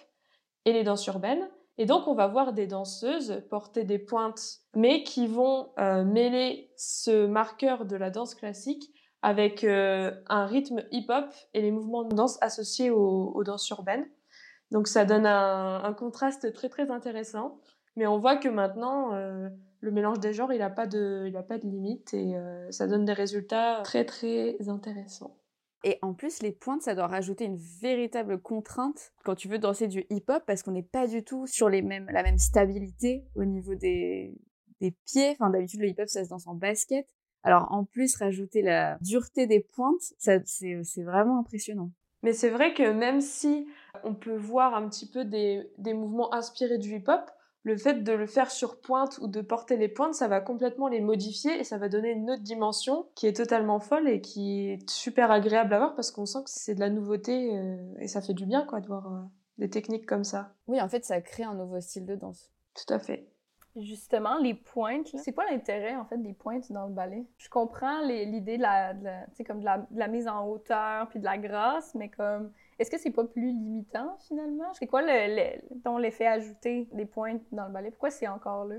et 0.65 0.73
les 0.73 0.83
danses 0.83 1.05
urbaines. 1.07 1.47
Et 1.77 1.85
donc, 1.85 2.07
on 2.07 2.13
va 2.13 2.27
voir 2.27 2.53
des 2.53 2.67
danseuses 2.67 3.43
porter 3.49 3.83
des 3.83 3.97
pointes, 3.97 4.59
mais 4.75 5.03
qui 5.03 5.27
vont 5.27 5.69
euh, 5.79 6.03
mêler 6.03 6.69
ce 6.77 7.25
marqueur 7.25 7.85
de 7.85 7.95
la 7.95 8.09
danse 8.09 8.35
classique 8.35 8.93
avec 9.21 9.63
euh, 9.63 10.11
un 10.27 10.45
rythme 10.45 10.83
hip-hop 10.91 11.25
et 11.53 11.61
les 11.61 11.71
mouvements 11.71 12.03
de 12.03 12.15
danse 12.15 12.37
associés 12.41 12.89
aux, 12.91 13.43
danses 13.43 13.67
urbaines. 13.69 14.05
Donc, 14.71 14.87
ça 14.87 15.05
donne 15.05 15.25
un, 15.25 15.93
contraste 15.93 16.53
très 16.53 16.69
très 16.69 16.91
intéressant. 16.91 17.59
Mais 17.95 18.07
on 18.07 18.19
voit 18.19 18.37
que 18.37 18.47
maintenant, 18.47 19.13
euh, 19.13 19.49
le 19.79 19.91
mélange 19.91 20.19
des 20.19 20.33
genres, 20.33 20.53
il 20.53 20.59
n'a 20.59 20.69
pas 20.69 20.87
de, 20.87 21.31
pas 21.47 21.57
de 21.57 21.65
limite 21.65 22.13
et 22.13 22.35
ça 22.69 22.87
donne 22.87 23.05
des 23.05 23.13
résultats 23.13 23.81
très 23.83 24.05
très 24.05 24.57
intéressants. 24.69 25.35
Et 25.83 25.97
en 26.01 26.13
plus, 26.13 26.41
les 26.43 26.51
pointes, 26.51 26.83
ça 26.83 26.93
doit 26.93 27.07
rajouter 27.07 27.45
une 27.45 27.57
véritable 27.57 28.39
contrainte 28.39 29.13
quand 29.23 29.35
tu 29.35 29.47
veux 29.47 29.57
danser 29.57 29.87
du 29.87 30.05
hip-hop 30.09 30.43
parce 30.45 30.61
qu'on 30.61 30.71
n'est 30.71 30.83
pas 30.83 31.07
du 31.07 31.23
tout 31.23 31.47
sur 31.47 31.69
les 31.69 31.81
mêmes, 31.81 32.07
la 32.11 32.21
même 32.21 32.37
stabilité 32.37 33.25
au 33.35 33.45
niveau 33.45 33.73
des, 33.73 34.35
des 34.79 34.91
pieds. 35.05 35.31
Enfin, 35.31 35.49
d'habitude, 35.49 35.79
le 35.79 35.87
hip-hop, 35.87 36.07
ça 36.07 36.23
se 36.23 36.29
danse 36.29 36.45
en 36.47 36.53
basket. 36.53 37.07
Alors, 37.43 37.71
en 37.71 37.85
plus, 37.85 38.15
rajouter 38.15 38.61
la 38.61 38.99
dureté 39.01 39.47
des 39.47 39.59
pointes, 39.59 40.13
c'est, 40.17 41.03
vraiment 41.03 41.39
impressionnant. 41.39 41.91
Mais 42.21 42.33
c'est 42.33 42.51
vrai 42.51 42.75
que 42.75 42.91
même 42.91 43.19
si 43.19 43.67
on 44.03 44.13
peut 44.13 44.35
voir 44.35 44.75
un 44.75 44.87
petit 44.87 45.09
peu 45.09 45.25
des 45.25 45.93
mouvements 45.93 46.31
inspirés 46.33 46.77
du 46.77 46.95
hip-hop, 46.95 47.31
le 47.63 47.77
fait 47.77 48.03
de 48.03 48.11
le 48.11 48.25
faire 48.25 48.49
sur 48.49 48.79
pointe 48.79 49.19
ou 49.21 49.27
de 49.27 49.41
porter 49.41 49.77
les 49.77 49.87
pointes, 49.87 50.15
ça 50.15 50.27
va 50.27 50.41
complètement 50.41 50.87
les 50.87 51.01
modifier 51.01 51.59
et 51.59 51.63
ça 51.63 51.77
va 51.77 51.89
donner 51.89 52.11
une 52.11 52.31
autre 52.31 52.41
dimension 52.41 53.07
qui 53.15 53.27
est 53.27 53.35
totalement 53.35 53.79
folle 53.79 54.09
et 54.09 54.21
qui 54.21 54.69
est 54.69 54.89
super 54.89 55.31
agréable 55.31 55.73
à 55.73 55.77
voir 55.77 55.95
parce 55.95 56.11
qu'on 56.11 56.25
sent 56.25 56.39
que 56.43 56.49
c'est 56.49 56.75
de 56.75 56.79
la 56.79 56.89
nouveauté 56.89 57.55
euh, 57.55 57.77
et 57.99 58.07
ça 58.07 58.21
fait 58.21 58.33
du 58.33 58.45
bien 58.45 58.65
quoi 58.65 58.79
de 58.79 58.87
voir 58.87 59.07
euh, 59.07 59.19
des 59.59 59.69
techniques 59.69 60.07
comme 60.07 60.23
ça. 60.23 60.53
Oui, 60.67 60.81
en 60.81 60.89
fait, 60.89 61.05
ça 61.05 61.21
crée 61.21 61.43
un 61.43 61.53
nouveau 61.53 61.79
style 61.81 62.05
de 62.05 62.15
danse. 62.15 62.49
Tout 62.73 62.93
à 62.93 62.99
fait. 62.99 63.27
Justement, 63.77 64.37
les 64.39 64.53
pointes, 64.53 65.15
c'est 65.23 65.31
quoi 65.31 65.45
l'intérêt 65.49 65.95
en 65.95 66.03
fait 66.03 66.17
des 66.17 66.33
pointes 66.33 66.69
dans 66.73 66.87
le 66.87 66.93
ballet? 66.93 67.25
Je 67.37 67.47
comprends 67.47 68.01
l'idée 68.01 68.57
de 68.57 68.61
la, 68.61 68.93
comme 69.47 69.61
de 69.61 69.65
la, 69.65 69.77
de 69.77 69.97
la, 69.97 70.07
mise 70.09 70.27
en 70.27 70.45
hauteur 70.45 71.07
puis 71.07 71.19
de 71.19 71.25
la 71.25 71.37
grâce, 71.37 71.95
mais 71.95 72.09
comme 72.09 72.51
est-ce 72.81 72.89
que 72.89 72.97
c'est 72.97 73.11
pas 73.11 73.25
plus 73.25 73.51
limitant 73.51 74.17
finalement? 74.27 74.73
C'est 74.73 74.87
quoi 74.87 75.03
l'effet 75.03 76.25
ajouté 76.25 76.89
des 76.93 77.05
pointes 77.05 77.43
dans 77.51 77.67
le 77.67 77.71
ballet? 77.71 77.91
Pourquoi 77.91 78.09
c'est 78.09 78.27
encore 78.27 78.65
là? 78.65 78.77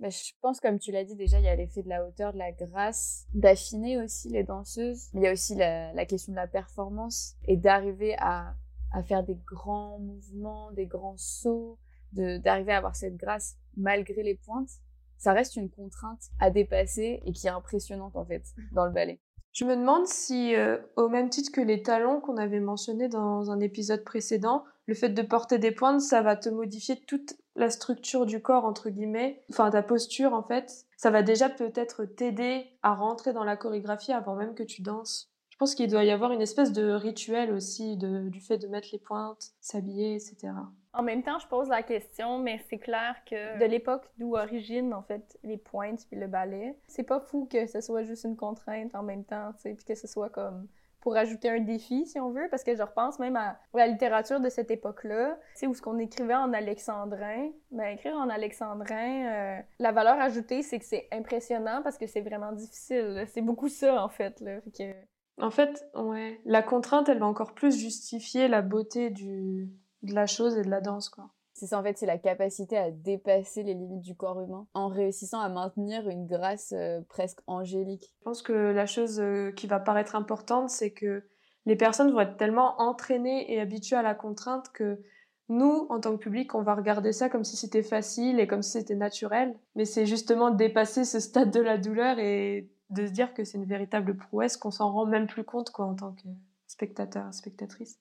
Ben, 0.00 0.10
je 0.10 0.32
pense, 0.40 0.58
comme 0.58 0.78
tu 0.78 0.90
l'as 0.90 1.04
dit 1.04 1.14
déjà, 1.14 1.38
il 1.38 1.44
y 1.44 1.48
a 1.48 1.54
l'effet 1.54 1.82
de 1.82 1.88
la 1.88 2.04
hauteur, 2.04 2.32
de 2.32 2.38
la 2.38 2.50
grâce, 2.50 3.26
d'affiner 3.34 4.02
aussi 4.02 4.30
les 4.30 4.42
danseuses. 4.42 5.10
il 5.14 5.20
y 5.20 5.28
a 5.28 5.32
aussi 5.32 5.54
la, 5.54 6.06
question 6.06 6.32
de 6.32 6.36
la 6.36 6.48
performance 6.48 7.36
et 7.46 7.56
d'arriver 7.56 8.16
à, 8.18 8.54
à, 8.90 9.02
faire 9.02 9.22
des 9.22 9.36
grands 9.46 9.98
mouvements, 9.98 10.72
des 10.72 10.86
grands 10.86 11.18
sauts, 11.18 11.78
d'arriver 12.12 12.72
à 12.72 12.78
avoir 12.78 12.96
cette 12.96 13.16
grâce 13.16 13.58
malgré 13.76 14.22
les 14.22 14.34
pointes. 14.34 14.70
Ça 15.18 15.34
reste 15.34 15.56
une 15.56 15.70
contrainte 15.70 16.30
à 16.40 16.50
dépasser 16.50 17.22
et 17.24 17.32
qui 17.32 17.46
est 17.46 17.50
impressionnante 17.50 18.16
en 18.16 18.24
fait 18.24 18.42
dans 18.72 18.86
le 18.86 18.92
ballet. 18.92 19.20
Je 19.52 19.64
me 19.66 19.76
demande 19.76 20.06
si, 20.06 20.54
euh, 20.54 20.78
au 20.96 21.08
même 21.08 21.28
titre 21.28 21.52
que 21.52 21.60
les 21.60 21.82
talons 21.82 22.20
qu'on 22.20 22.38
avait 22.38 22.60
mentionnés 22.60 23.08
dans 23.08 23.50
un 23.50 23.60
épisode 23.60 24.02
précédent, 24.02 24.64
le 24.86 24.94
fait 24.94 25.10
de 25.10 25.22
porter 25.22 25.58
des 25.58 25.72
pointes, 25.72 26.00
ça 26.00 26.22
va 26.22 26.36
te 26.36 26.48
modifier 26.48 26.96
toute 27.06 27.34
la 27.54 27.68
structure 27.68 28.24
du 28.24 28.40
corps, 28.40 28.64
entre 28.64 28.88
guillemets, 28.88 29.44
enfin 29.50 29.70
ta 29.70 29.82
posture 29.82 30.32
en 30.32 30.42
fait. 30.42 30.86
Ça 30.96 31.10
va 31.10 31.22
déjà 31.22 31.50
peut-être 31.50 32.06
t'aider 32.06 32.66
à 32.82 32.94
rentrer 32.94 33.34
dans 33.34 33.44
la 33.44 33.56
chorégraphie 33.56 34.12
avant 34.12 34.36
même 34.36 34.54
que 34.54 34.62
tu 34.62 34.80
danses. 34.80 35.30
Je 35.50 35.58
pense 35.58 35.74
qu'il 35.74 35.90
doit 35.90 36.04
y 36.04 36.10
avoir 36.10 36.32
une 36.32 36.40
espèce 36.40 36.72
de 36.72 36.90
rituel 36.90 37.52
aussi 37.52 37.96
du 37.98 38.40
fait 38.40 38.56
de 38.56 38.68
mettre 38.68 38.88
les 38.92 38.98
pointes, 38.98 39.52
s'habiller, 39.60 40.14
etc. 40.14 40.52
En 40.94 41.02
même 41.02 41.22
temps, 41.22 41.38
je 41.38 41.46
pose 41.46 41.68
la 41.68 41.82
question, 41.82 42.38
mais 42.38 42.60
c'est 42.68 42.78
clair 42.78 43.16
que 43.24 43.58
de 43.58 43.64
l'époque 43.64 44.04
d'où 44.18 44.36
origine 44.36 44.92
en 44.92 45.02
fait 45.02 45.38
les 45.42 45.56
pointes 45.56 46.06
puis 46.08 46.18
le 46.18 46.26
ballet, 46.26 46.78
c'est 46.86 47.02
pas 47.02 47.20
fou 47.20 47.48
que 47.50 47.66
ce 47.66 47.80
soit 47.80 48.02
juste 48.02 48.24
une 48.24 48.36
contrainte 48.36 48.94
en 48.94 49.02
même 49.02 49.24
temps, 49.24 49.52
tu 49.54 49.62
sais, 49.62 49.74
puis 49.74 49.84
que 49.84 49.94
ce 49.94 50.06
soit 50.06 50.28
comme 50.28 50.68
pour 51.02 51.16
ajouter 51.16 51.50
un 51.50 51.60
défi, 51.60 52.06
si 52.06 52.20
on 52.20 52.30
veut, 52.30 52.46
parce 52.48 52.62
que 52.62 52.76
je 52.76 52.82
repense 52.82 53.18
même 53.18 53.36
à 53.36 53.58
la 53.74 53.88
littérature 53.88 54.38
de 54.38 54.48
cette 54.48 54.70
époque-là, 54.70 55.36
tu 55.54 55.58
sais, 55.58 55.66
où 55.66 55.74
ce 55.74 55.82
qu'on 55.82 55.98
écrivait 55.98 56.34
en 56.34 56.52
alexandrin. 56.52 57.50
Ben, 57.72 57.94
écrire 57.94 58.14
en 58.14 58.28
alexandrin, 58.28 59.26
euh, 59.26 59.60
la 59.80 59.92
valeur 59.92 60.18
ajoutée, 60.20 60.62
c'est 60.62 60.78
que 60.78 60.84
c'est 60.84 61.08
impressionnant 61.10 61.82
parce 61.82 61.98
que 61.98 62.06
c'est 62.06 62.20
vraiment 62.20 62.52
difficile. 62.52 63.26
C'est 63.32 63.42
beaucoup 63.42 63.68
ça, 63.68 64.02
en 64.02 64.08
fait, 64.08 64.40
là. 64.40 64.60
que... 64.78 64.92
En 65.40 65.50
fait, 65.50 65.84
ouais, 65.96 66.40
la 66.44 66.62
contrainte, 66.62 67.08
elle 67.08 67.18
va 67.18 67.26
encore 67.26 67.52
plus 67.52 67.76
justifier 67.76 68.46
la 68.46 68.62
beauté 68.62 69.10
du, 69.10 69.70
de 70.02 70.14
la 70.14 70.26
chose 70.26 70.56
et 70.56 70.62
de 70.62 70.70
la 70.70 70.80
danse, 70.80 71.08
quoi. 71.08 71.30
C'est 71.54 71.66
ça, 71.66 71.78
en 71.78 71.82
fait, 71.82 71.98
c'est 71.98 72.06
la 72.06 72.18
capacité 72.18 72.76
à 72.76 72.90
dépasser 72.90 73.62
les 73.62 73.74
limites 73.74 74.00
du 74.00 74.16
corps 74.16 74.40
humain 74.40 74.66
en 74.74 74.88
réussissant 74.88 75.40
à 75.40 75.48
maintenir 75.48 76.08
une 76.08 76.26
grâce 76.26 76.72
euh, 76.72 77.00
presque 77.08 77.40
angélique. 77.46 78.14
Je 78.18 78.24
pense 78.24 78.42
que 78.42 78.52
la 78.52 78.86
chose 78.86 79.20
euh, 79.20 79.52
qui 79.52 79.66
va 79.66 79.78
paraître 79.78 80.16
importante, 80.16 80.70
c'est 80.70 80.92
que 80.92 81.22
les 81.66 81.76
personnes 81.76 82.10
vont 82.10 82.20
être 82.20 82.36
tellement 82.36 82.80
entraînées 82.80 83.52
et 83.52 83.60
habituées 83.60 83.96
à 83.96 84.02
la 84.02 84.14
contrainte 84.14 84.70
que 84.72 85.02
nous, 85.48 85.86
en 85.90 86.00
tant 86.00 86.16
que 86.16 86.22
public, 86.22 86.54
on 86.54 86.62
va 86.62 86.74
regarder 86.74 87.12
ça 87.12 87.28
comme 87.28 87.44
si 87.44 87.56
c'était 87.56 87.82
facile 87.82 88.40
et 88.40 88.46
comme 88.46 88.62
si 88.62 88.72
c'était 88.72 88.94
naturel. 88.94 89.54
Mais 89.74 89.84
c'est 89.84 90.06
justement 90.06 90.50
dépasser 90.50 91.04
ce 91.04 91.20
stade 91.20 91.50
de 91.50 91.60
la 91.60 91.76
douleur 91.76 92.18
et 92.18 92.70
de 92.90 93.06
se 93.06 93.12
dire 93.12 93.34
que 93.34 93.44
c'est 93.44 93.58
une 93.58 93.66
véritable 93.66 94.16
prouesse 94.16 94.56
qu'on 94.56 94.70
s'en 94.70 94.90
rend 94.90 95.06
même 95.06 95.26
plus 95.26 95.44
compte 95.44 95.70
quoi, 95.70 95.86
en 95.86 95.94
tant 95.94 96.12
que 96.12 96.28
spectateur, 96.66 97.32
spectatrice. 97.34 97.98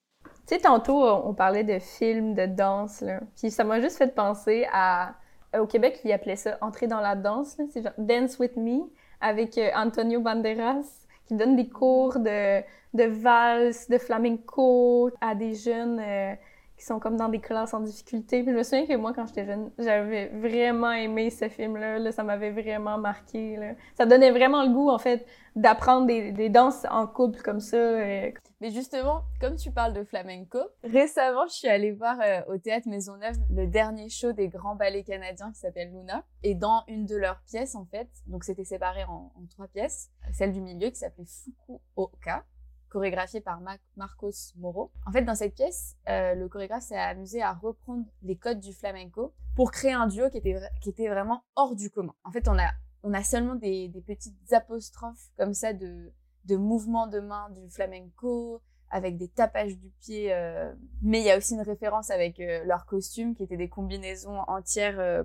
Tu 0.47 0.55
sais, 0.55 0.59
tantôt, 0.59 1.03
on 1.03 1.33
parlait 1.33 1.63
de 1.63 1.79
films, 1.79 2.33
de 2.33 2.45
danse, 2.45 3.01
là. 3.01 3.19
Puis 3.37 3.51
ça 3.51 3.63
m'a 3.63 3.79
juste 3.79 3.97
fait 3.97 4.13
penser 4.13 4.67
à... 4.71 5.15
Au 5.57 5.65
Québec, 5.65 5.99
ils 6.05 6.11
appelaient 6.13 6.37
ça 6.37 6.57
«entrer 6.61 6.87
dans 6.87 7.01
la 7.01 7.15
danse», 7.15 7.57
C'est 7.73 7.83
genre 7.83 7.91
«Dance 7.97 8.39
with 8.39 8.55
me» 8.55 8.89
avec 9.21 9.57
euh, 9.57 9.69
Antonio 9.75 10.21
Banderas, 10.21 11.05
qui 11.27 11.35
donne 11.35 11.55
des 11.55 11.67
cours 11.67 12.19
de, 12.19 12.63
valse, 12.93 13.89
de 13.89 13.97
flamenco 13.97 15.11
à 15.21 15.35
des 15.35 15.53
jeunes 15.53 15.99
euh, 15.99 16.33
qui 16.81 16.87
sont 16.87 16.99
comme 16.99 17.15
dans 17.15 17.29
des 17.29 17.39
classes 17.39 17.75
en 17.75 17.79
difficulté. 17.79 18.41
Puis 18.41 18.53
je 18.53 18.57
me 18.57 18.63
souviens 18.63 18.87
que 18.87 18.95
moi, 18.95 19.13
quand 19.13 19.27
j'étais 19.27 19.45
jeune, 19.45 19.69
j'avais 19.77 20.29
vraiment 20.29 20.91
aimé 20.91 21.29
ce 21.29 21.47
film-là. 21.47 21.99
Là, 21.99 22.11
ça 22.11 22.23
m'avait 22.23 22.49
vraiment 22.49 22.97
marqué. 22.97 23.55
Là. 23.55 23.73
Ça 23.95 24.07
donnait 24.07 24.31
vraiment 24.31 24.63
le 24.63 24.73
goût, 24.73 24.89
en 24.89 24.97
fait, 24.97 25.23
d'apprendre 25.55 26.07
des, 26.07 26.49
danses 26.49 26.87
en 26.89 27.05
couple 27.05 27.39
comme 27.43 27.59
ça. 27.59 27.77
Euh. 27.77 28.31
Mais 28.61 28.71
justement, 28.71 29.21
comme 29.39 29.57
tu 29.57 29.71
parles 29.71 29.93
de 29.93 30.03
flamenco, 30.03 30.57
récemment, 30.83 31.45
je 31.45 31.53
suis 31.53 31.67
allée 31.67 31.91
voir 31.91 32.17
euh, 32.19 32.41
au 32.47 32.57
Théâtre 32.57 32.89
Maisonneuve 32.89 33.35
le 33.51 33.67
dernier 33.67 34.09
show 34.09 34.31
des 34.31 34.47
grands 34.47 34.75
ballets 34.75 35.03
canadiens 35.03 35.51
qui 35.51 35.59
s'appelle 35.59 35.91
Luna. 35.91 36.23
Et 36.41 36.55
dans 36.55 36.83
une 36.87 37.05
de 37.05 37.15
leurs 37.15 37.41
pièces, 37.41 37.75
en 37.75 37.85
fait, 37.85 38.09
donc 38.25 38.43
c'était 38.43 38.65
séparé 38.65 39.03
en, 39.03 39.31
en, 39.35 39.45
trois 39.51 39.67
pièces, 39.67 40.09
celle 40.33 40.51
du 40.51 40.61
milieu 40.61 40.89
qui 40.89 40.95
s'appelait 40.95 41.25
Fukuoka, 41.25 42.43
chorégraphiée 42.91 43.41
par 43.41 43.61
Marcos 43.95 44.53
Moro. 44.57 44.91
En 45.07 45.11
fait, 45.11 45.23
dans 45.23 45.35
cette 45.35 45.55
pièce, 45.55 45.95
euh, 46.09 46.35
le 46.35 46.47
chorégraphe 46.49 46.83
s'est 46.83 46.97
amusé 46.97 47.41
à 47.41 47.53
reprendre 47.53 48.05
les 48.21 48.35
codes 48.35 48.59
du 48.59 48.73
flamenco 48.73 49.33
pour 49.55 49.71
créer 49.71 49.93
un 49.93 50.07
duo 50.07 50.29
qui 50.29 50.37
était, 50.37 50.59
qui 50.81 50.89
était 50.89 51.07
vraiment 51.07 51.43
hors 51.55 51.75
du 51.75 51.89
commun. 51.89 52.13
En 52.23 52.31
fait, 52.31 52.47
on 52.47 52.57
a, 52.59 52.69
on 53.03 53.13
a 53.13 53.23
seulement 53.23 53.55
des, 53.55 53.87
des 53.87 54.01
petites 54.01 54.53
apostrophes 54.53 55.31
comme 55.37 55.53
ça 55.53 55.73
de, 55.73 56.11
de 56.45 56.55
mouvements 56.57 57.07
de 57.07 57.19
main 57.19 57.49
du 57.51 57.69
flamenco, 57.69 58.61
avec 58.89 59.17
des 59.17 59.29
tapages 59.29 59.77
du 59.77 59.89
pied. 60.01 60.33
Euh, 60.33 60.73
mais 61.01 61.21
il 61.21 61.25
y 61.25 61.31
a 61.31 61.37
aussi 61.37 61.53
une 61.53 61.61
référence 61.61 62.11
avec 62.11 62.39
euh, 62.39 62.63
leurs 62.65 62.85
costumes 62.85 63.35
qui 63.35 63.43
étaient 63.43 63.57
des 63.57 63.69
combinaisons 63.69 64.39
entières 64.47 64.99
euh, 64.99 65.23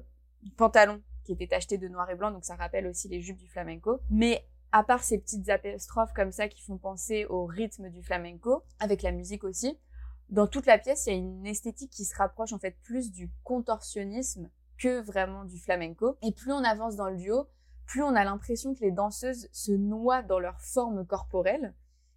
pantalons 0.57 1.03
qui 1.25 1.33
étaient 1.33 1.53
achetés 1.53 1.77
de 1.77 1.89
noir 1.89 2.09
et 2.09 2.15
blanc, 2.15 2.31
donc 2.31 2.45
ça 2.45 2.55
rappelle 2.55 2.87
aussi 2.87 3.09
les 3.09 3.21
jupes 3.21 3.39
du 3.39 3.49
flamenco. 3.49 3.99
Mais 4.11 4.47
à 4.77 4.85
part 4.85 5.03
ces 5.03 5.17
petites 5.17 5.49
apostrophes 5.49 6.13
comme 6.13 6.33
ça 6.33 6.49
qui 6.49 6.63
font 6.63 6.77
penser 6.77 7.25
au 7.31 7.47
rythme 7.47 7.89
du 7.89 8.03
flamenco, 8.03 8.63
avec 8.79 9.01
la 9.01 9.11
musique 9.11 9.43
aussi, 9.43 9.79
dans 10.29 10.47
toute 10.47 10.67
la 10.67 10.77
pièce, 10.77 11.07
il 11.07 11.13
y 11.13 11.15
a 11.15 11.19
une 11.19 11.47
esthétique 11.47 11.91
qui 11.91 12.05
se 12.05 12.15
rapproche 12.15 12.53
en 12.53 12.59
fait 12.59 12.77
plus 12.83 13.11
du 13.11 13.31
contorsionnisme 13.43 14.51
que 14.77 15.01
vraiment 15.01 15.47
du 15.47 15.59
flamenco. 15.59 16.19
Et 16.21 16.31
plus 16.31 16.53
on 16.53 16.63
avance 16.63 16.95
dans 16.95 17.09
le 17.09 17.17
duo, 17.17 17.49
plus 17.87 18.03
on 18.03 18.15
a 18.15 18.23
l'impression 18.23 18.75
que 18.75 18.81
les 18.81 18.91
danseuses 18.91 19.49
se 19.51 19.73
noient 19.73 20.23
dans 20.23 20.39
leur 20.39 20.61
forme 20.61 21.07
corporelle. 21.07 21.75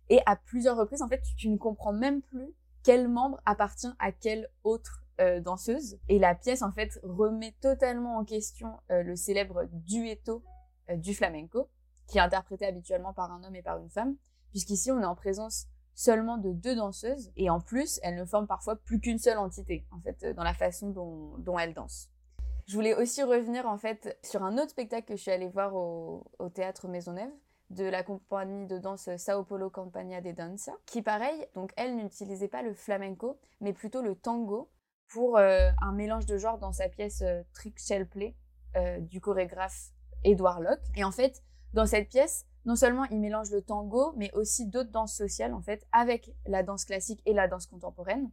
Et 0.09 0.19
à 0.25 0.35
plusieurs 0.35 0.75
reprises, 0.75 1.01
en 1.01 1.07
fait, 1.07 1.21
tu 1.37 1.47
ne 1.47 1.57
comprends 1.57 1.93
même 1.93 2.21
plus 2.21 2.53
quel 2.83 3.07
membre 3.07 3.39
appartient 3.45 3.93
à 3.99 4.11
quelle 4.11 4.49
autre 4.65 5.05
euh, 5.21 5.39
danseuse. 5.39 5.97
Et 6.09 6.19
la 6.19 6.35
pièce, 6.35 6.61
en 6.61 6.73
fait, 6.73 6.99
remet 7.03 7.55
totalement 7.61 8.17
en 8.17 8.25
question 8.25 8.81
euh, 8.91 9.01
le 9.01 9.15
célèbre 9.15 9.63
duetto 9.71 10.43
euh, 10.89 10.97
du 10.97 11.13
flamenco 11.13 11.69
qui 12.09 12.17
est 12.17 12.21
interprété 12.21 12.65
habituellement 12.65 13.13
par 13.13 13.31
un 13.31 13.43
homme 13.43 13.55
et 13.55 13.61
par 13.61 13.79
une 13.79 13.89
femme, 13.89 14.15
puisqu'ici 14.51 14.91
on 14.91 14.99
est 15.01 15.05
en 15.05 15.15
présence 15.15 15.67
seulement 15.93 16.37
de 16.37 16.51
deux 16.53 16.75
danseuses, 16.75 17.31
et 17.35 17.49
en 17.49 17.59
plus, 17.59 17.99
elles 18.03 18.15
ne 18.15 18.25
forment 18.25 18.47
parfois 18.47 18.77
plus 18.77 19.01
qu'une 19.01 19.19
seule 19.19 19.37
entité, 19.37 19.85
en 19.91 19.99
fait, 19.99 20.25
dans 20.33 20.43
la 20.43 20.53
façon 20.53 20.89
dont, 20.91 21.59
elles 21.59 21.73
dansent. 21.73 22.09
Je 22.67 22.75
voulais 22.75 22.95
aussi 22.95 23.21
revenir, 23.21 23.67
en 23.67 23.77
fait, 23.77 24.17
sur 24.23 24.43
un 24.43 24.57
autre 24.57 24.69
spectacle 24.69 25.07
que 25.07 25.17
je 25.17 25.21
suis 25.21 25.31
allée 25.31 25.49
voir 25.49 25.75
au, 25.75 26.25
au 26.39 26.47
Théâtre 26.47 26.87
Maisonneuve, 26.87 27.31
de 27.69 27.83
la 27.83 28.03
compagnie 28.03 28.65
de 28.65 28.77
danse 28.77 29.09
Sao 29.17 29.43
Paulo 29.43 29.69
Campagna 29.69 30.21
de 30.21 30.31
Danza, 30.31 30.71
qui, 30.85 31.01
pareil, 31.01 31.45
donc 31.53 31.71
elle 31.75 31.95
n'utilisait 31.95 32.47
pas 32.47 32.61
le 32.61 32.73
flamenco, 32.73 33.37
mais 33.59 33.73
plutôt 33.73 34.01
le 34.01 34.15
tango, 34.15 34.69
pour 35.09 35.37
euh, 35.37 35.71
un 35.81 35.91
mélange 35.91 36.25
de 36.25 36.37
genres 36.37 36.59
dans 36.59 36.71
sa 36.71 36.87
pièce 36.87 37.21
euh, 37.23 37.41
Trick 37.53 37.79
Shell 37.79 38.07
Play 38.07 38.35
euh, 38.75 38.99
du 38.99 39.19
chorégraphe 39.19 39.91
Edouard 40.23 40.61
Locke. 40.61 40.83
Et 40.95 41.03
en 41.03 41.11
fait, 41.11 41.43
dans 41.73 41.85
cette 41.85 42.09
pièce, 42.09 42.45
non 42.65 42.75
seulement 42.75 43.05
il 43.05 43.19
mélange 43.19 43.51
le 43.51 43.61
tango, 43.61 44.13
mais 44.17 44.31
aussi 44.33 44.67
d'autres 44.67 44.91
danses 44.91 45.15
sociales, 45.15 45.53
en 45.53 45.61
fait, 45.61 45.85
avec 45.91 46.31
la 46.45 46.63
danse 46.63 46.85
classique 46.85 47.21
et 47.25 47.33
la 47.33 47.47
danse 47.47 47.67
contemporaine. 47.67 48.29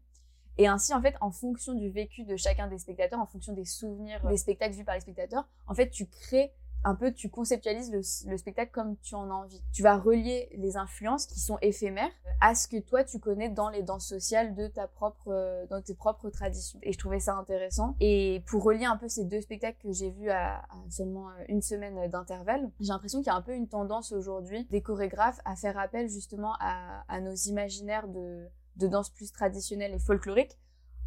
Et 0.59 0.67
ainsi, 0.67 0.95
en 0.95 1.03
fait, 1.03 1.15
en 1.21 1.31
fonction 1.31 1.75
du 1.75 1.91
vécu 1.91 2.25
de 2.25 2.37
chacun 2.37 2.67
des 2.67 2.79
spectateurs, 2.79 3.21
en 3.21 3.27
fonction 3.27 3.53
des 3.53 3.67
souvenirs 3.67 4.27
des 4.27 4.39
spectacles 4.39 4.75
vus 4.75 4.85
par 4.85 4.95
les 4.95 5.03
spectateurs, 5.03 5.47
en 5.67 5.75
fait, 5.75 5.91
tu 5.91 6.07
crées 6.07 6.53
un 6.87 6.95
peu, 6.95 7.13
tu 7.13 7.29
conceptualises 7.29 7.91
le, 7.93 8.37
spectacle 8.37 8.71
comme 8.71 8.97
tu 8.99 9.17
en 9.17 9.29
as 9.29 9.35
envie. 9.35 9.61
Tu 9.73 9.83
vas 9.83 9.99
relier 9.99 10.49
les 10.57 10.77
influences 10.77 11.27
qui 11.27 11.41
sont 11.41 11.59
éphémères 11.61 12.13
à 12.41 12.55
ce 12.55 12.69
que 12.69 12.79
toi 12.79 13.03
tu 13.03 13.19
connais 13.19 13.49
dans 13.49 13.71
les 13.71 13.83
danses 13.83 14.07
sociales 14.07 14.55
de 14.55 14.69
ta 14.69 14.87
propre, 14.87 15.33
euh, 15.33 15.67
dans 15.67 15.83
tes 15.83 15.97
propres 15.97 16.31
traditions. 16.31 16.79
Et 16.85 16.93
je 16.93 16.99
trouvais 16.99 17.19
ça 17.19 17.35
intéressant. 17.35 17.97
Et 17.99 18.45
pour 18.47 18.63
relier 18.63 18.85
un 18.85 18.97
peu 18.97 19.09
ces 19.09 19.25
deux 19.25 19.41
spectacles 19.41 19.79
que 19.83 19.91
j'ai 19.91 20.11
vus 20.11 20.31
à, 20.31 20.63
seulement 20.89 21.29
euh, 21.31 21.45
une 21.49 21.61
semaine 21.61 22.09
d'intervalle, 22.09 22.71
j'ai 22.79 22.93
l'impression 22.93 23.19
qu'il 23.19 23.33
y 23.33 23.35
a 23.35 23.37
un 23.37 23.43
peu 23.43 23.55
une 23.55 23.67
tendance 23.67 24.13
aujourd'hui 24.13 24.65
des 24.71 24.81
chorégraphes 24.81 25.41
à 25.45 25.57
faire 25.57 25.77
appel 25.79 26.09
justement 26.09 26.55
à, 26.61 27.21
nos 27.21 27.35
imaginaires 27.35 28.07
de 28.07 28.47
de 28.77 28.87
danse 28.87 29.09
plus 29.09 29.33
traditionnelle 29.33 29.95
et 29.95 29.99
folklorique 29.99 30.59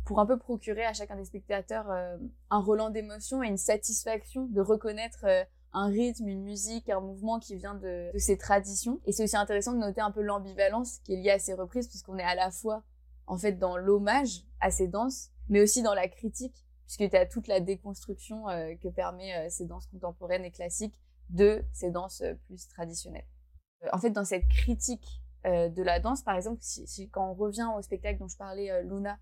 pour 0.04 0.20
un 0.20 0.26
peu 0.26 0.40
procurer 0.40 0.84
à 0.86 0.94
chacun 0.94 1.16
des 1.16 1.26
spectateurs 1.26 1.90
euh, 1.92 2.18
un 2.50 2.60
relan 2.60 2.90
d'émotion 2.90 3.44
et 3.44 3.48
une 3.48 3.58
satisfaction 3.58 4.48
de 4.48 4.60
reconnaître 4.60 5.24
un 5.74 5.88
rythme, 5.88 6.28
une 6.28 6.44
musique, 6.44 6.90
un 6.90 7.00
mouvement 7.00 7.40
qui 7.40 7.56
vient 7.56 7.76
de, 7.76 8.12
de 8.14 8.18
ces 8.18 8.38
traditions. 8.38 9.00
Et 9.06 9.12
c'est 9.12 9.24
aussi 9.24 9.38
intéressant 9.38 9.74
de 9.74 9.80
noter 9.80 10.02
un 10.02 10.12
peu 10.12 10.22
l'ambivalence 10.22 11.00
qui 11.04 11.14
est 11.14 11.18
liée 11.18 11.32
à 11.32 11.40
ces 11.40 11.54
reprises, 11.54 11.88
puisqu'on 11.88 12.18
est 12.18 12.24
à 12.24 12.36
la 12.36 12.52
fois 12.52 12.84
en 13.28 13.38
fait 13.38 13.54
dans 13.54 13.78
l'hommage 13.78 14.46
à 14.60 14.72
ces 14.72 14.88
danses, 14.88 15.30
mais 15.48 15.62
aussi 15.62 15.82
dans 15.82 15.94
la 15.94 16.08
critique, 16.08 16.66
puisque 16.86 17.10
tu 17.10 17.16
as 17.16 17.26
toute 17.26 17.48
la 17.48 17.60
déconstruction 17.60 18.50
euh, 18.50 18.76
que 18.76 18.88
permet 18.88 19.50
ces 19.50 19.66
danses 19.66 19.86
contemporaines 19.88 20.46
et 20.46 20.52
classiques 20.52 21.00
de 21.30 21.64
ces 21.74 21.92
danses 21.92 22.24
plus 22.48 22.68
traditionnelles. 22.68 23.28
en 23.94 24.00
fait, 24.00 24.10
dans 24.10 24.26
cette 24.26 24.48
critique 24.48 25.22
de 25.46 25.84
la 25.84 26.00
danse, 26.00 26.22
par 26.24 26.36
exemple, 26.36 26.58
si, 26.62 26.86
si, 26.86 27.08
quand 27.10 27.30
on 27.30 27.34
revient 27.34 27.68
au 27.78 27.82
spectacle 27.82 28.20
dont 28.20 28.28
je 28.28 28.36
parlais, 28.36 28.84
Luna, 28.84 29.18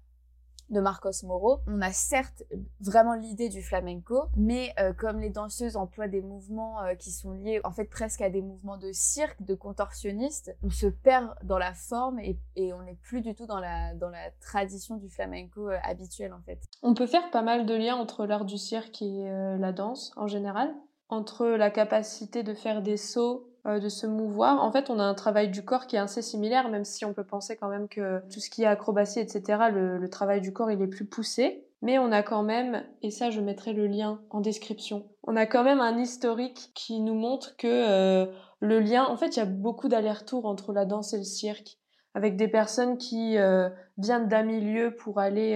de 0.70 0.80
Marcos 0.80 1.24
Moro, 1.24 1.60
on 1.68 1.82
a 1.82 1.92
certes 1.92 2.44
vraiment 2.80 3.14
l'idée 3.14 3.50
du 3.50 3.62
flamenco, 3.62 4.26
mais 4.36 4.74
euh, 4.80 4.94
comme 4.94 5.20
les 5.20 5.30
danseuses 5.30 5.78
emploient 5.78 6.08
des 6.08 6.22
mouvements 6.22 6.82
euh, 6.84 6.96
qui 6.96 7.12
sont 7.12 7.32
liés 7.32 7.62
en 7.64 7.72
fait 7.72 7.86
presque 7.86 8.22
à 8.22 8.30
des 8.30 8.42
mouvements 8.42 8.78
de 8.78 8.92
cirque, 8.92 9.42
de 9.44 9.56
contorsionnistes, 9.56 10.56
on 10.64 10.70
se 10.70 10.88
perd 10.88 11.34
dans 11.44 11.58
la 11.58 11.74
forme 11.74 12.20
et, 12.20 12.38
on 12.74 12.82
n'est 12.84 12.98
plus 13.02 13.22
du 13.22 13.34
tout 13.34 13.46
dans 13.46 13.60
la, 13.60 13.94
dans 13.96 14.10
la 14.10 14.32
tradition 14.42 14.98
du 14.98 15.10
flamenco 15.10 15.70
euh, 15.70 15.78
habituel 15.84 16.34
en 16.34 16.42
fait. 16.42 16.60
On 16.84 16.94
peut 16.94 17.08
faire 17.08 17.32
pas 17.32 17.42
mal 17.42 17.66
de 17.66 17.74
liens 17.74 17.96
entre 17.96 18.26
l'art 18.26 18.46
du 18.46 18.58
cirque 18.58 19.02
et 19.02 19.30
la 19.58 19.72
danse 19.72 20.12
en 20.16 20.28
général, 20.28 20.74
entre 21.10 21.48
la 21.48 21.72
capacité 21.72 22.44
de 22.44 22.54
faire 22.54 22.82
des 22.82 22.98
sauts 22.98 23.50
de 23.76 23.90
se 23.90 24.08
mouvoir. 24.08 24.64
En 24.64 24.72
fait, 24.72 24.90
on 24.90 25.00
a 25.00 25.04
un 25.04 25.14
travail 25.14 25.50
du 25.50 25.64
corps 25.64 25.88
qui 25.88 25.96
est 25.96 26.00
assez 26.00 26.22
similaire, 26.22 26.70
même 26.70 26.86
si 26.86 27.06
on 27.06 27.14
peut 27.14 27.26
penser 27.26 27.58
quand 27.58 27.70
même 27.70 27.88
que 27.88 28.22
tout 28.32 28.40
ce 28.40 28.50
qui 28.50 28.64
est 28.64 28.68
acrobatie, 28.68 29.20
etc., 29.20 29.70
le, 29.72 30.08
travail 30.10 30.42
du 30.42 30.54
corps, 30.54 30.72
il 30.72 30.82
est 30.82 30.88
plus 30.88 31.06
poussé. 31.06 31.66
Mais 31.82 32.00
on 32.00 32.12
a 32.12 32.24
quand 32.24 32.42
même, 32.42 32.84
et 33.04 33.12
ça 33.12 33.30
je 33.30 33.40
mettrai 33.40 33.74
le 33.74 33.86
lien 33.86 34.20
en 34.32 34.42
description, 34.42 35.06
on 35.22 35.36
a 35.36 35.46
quand 35.46 35.64
même 35.64 35.80
un 35.80 36.00
historique 36.00 36.72
qui 36.74 37.00
nous 37.00 37.14
montre 37.14 37.56
que 37.56 37.68
euh, 37.68 38.26
le 38.62 38.80
lien, 38.80 39.06
en 39.06 39.16
fait 39.16 39.36
il 39.36 39.38
y 39.38 39.44
a 39.44 39.46
beaucoup 39.46 39.88
d'allers-retours 39.88 40.48
entre 40.48 40.74
la 40.74 40.86
danse 40.86 41.14
et 41.14 41.20
le 41.20 41.24
cirque, 41.24 41.78
avec 42.16 42.36
des 42.36 42.48
personnes 42.48 42.98
qui 42.98 43.38
euh, 43.38 43.70
viennent 44.00 44.28
d'un 44.28 44.42
milieu 44.42 44.96
pour 44.96 45.20
aller 45.20 45.56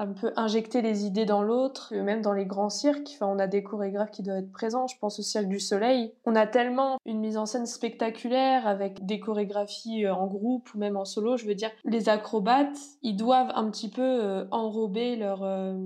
un 0.00 0.14
peu 0.14 0.32
injecter 0.36 0.80
les 0.80 1.04
idées 1.04 1.26
dans 1.26 1.42
l'autre, 1.42 1.94
même 1.94 2.22
dans 2.22 2.32
les 2.32 2.46
grands 2.46 2.70
cirques. 2.70 3.10
Enfin, 3.14 3.26
on 3.26 3.38
a 3.38 3.46
des 3.46 3.62
chorégraphes 3.62 4.10
qui 4.10 4.22
doivent 4.22 4.38
être 4.38 4.50
présents. 4.50 4.86
Je 4.86 4.96
pense 4.98 5.18
au 5.18 5.22
Cirque 5.22 5.46
du 5.46 5.60
Soleil. 5.60 6.14
On 6.24 6.34
a 6.34 6.46
tellement 6.46 6.96
une 7.04 7.20
mise 7.20 7.36
en 7.36 7.44
scène 7.44 7.66
spectaculaire 7.66 8.66
avec 8.66 9.04
des 9.04 9.20
chorégraphies 9.20 10.06
euh, 10.06 10.14
en 10.14 10.26
groupe 10.26 10.72
ou 10.74 10.78
même 10.78 10.96
en 10.96 11.04
solo. 11.04 11.36
Je 11.36 11.44
veux 11.44 11.54
dire, 11.54 11.70
les 11.84 12.08
acrobates, 12.08 12.78
ils 13.02 13.14
doivent 13.14 13.52
un 13.54 13.70
petit 13.70 13.90
peu 13.90 14.00
euh, 14.02 14.46
enrober 14.50 15.16
leur, 15.16 15.42
euh, 15.42 15.76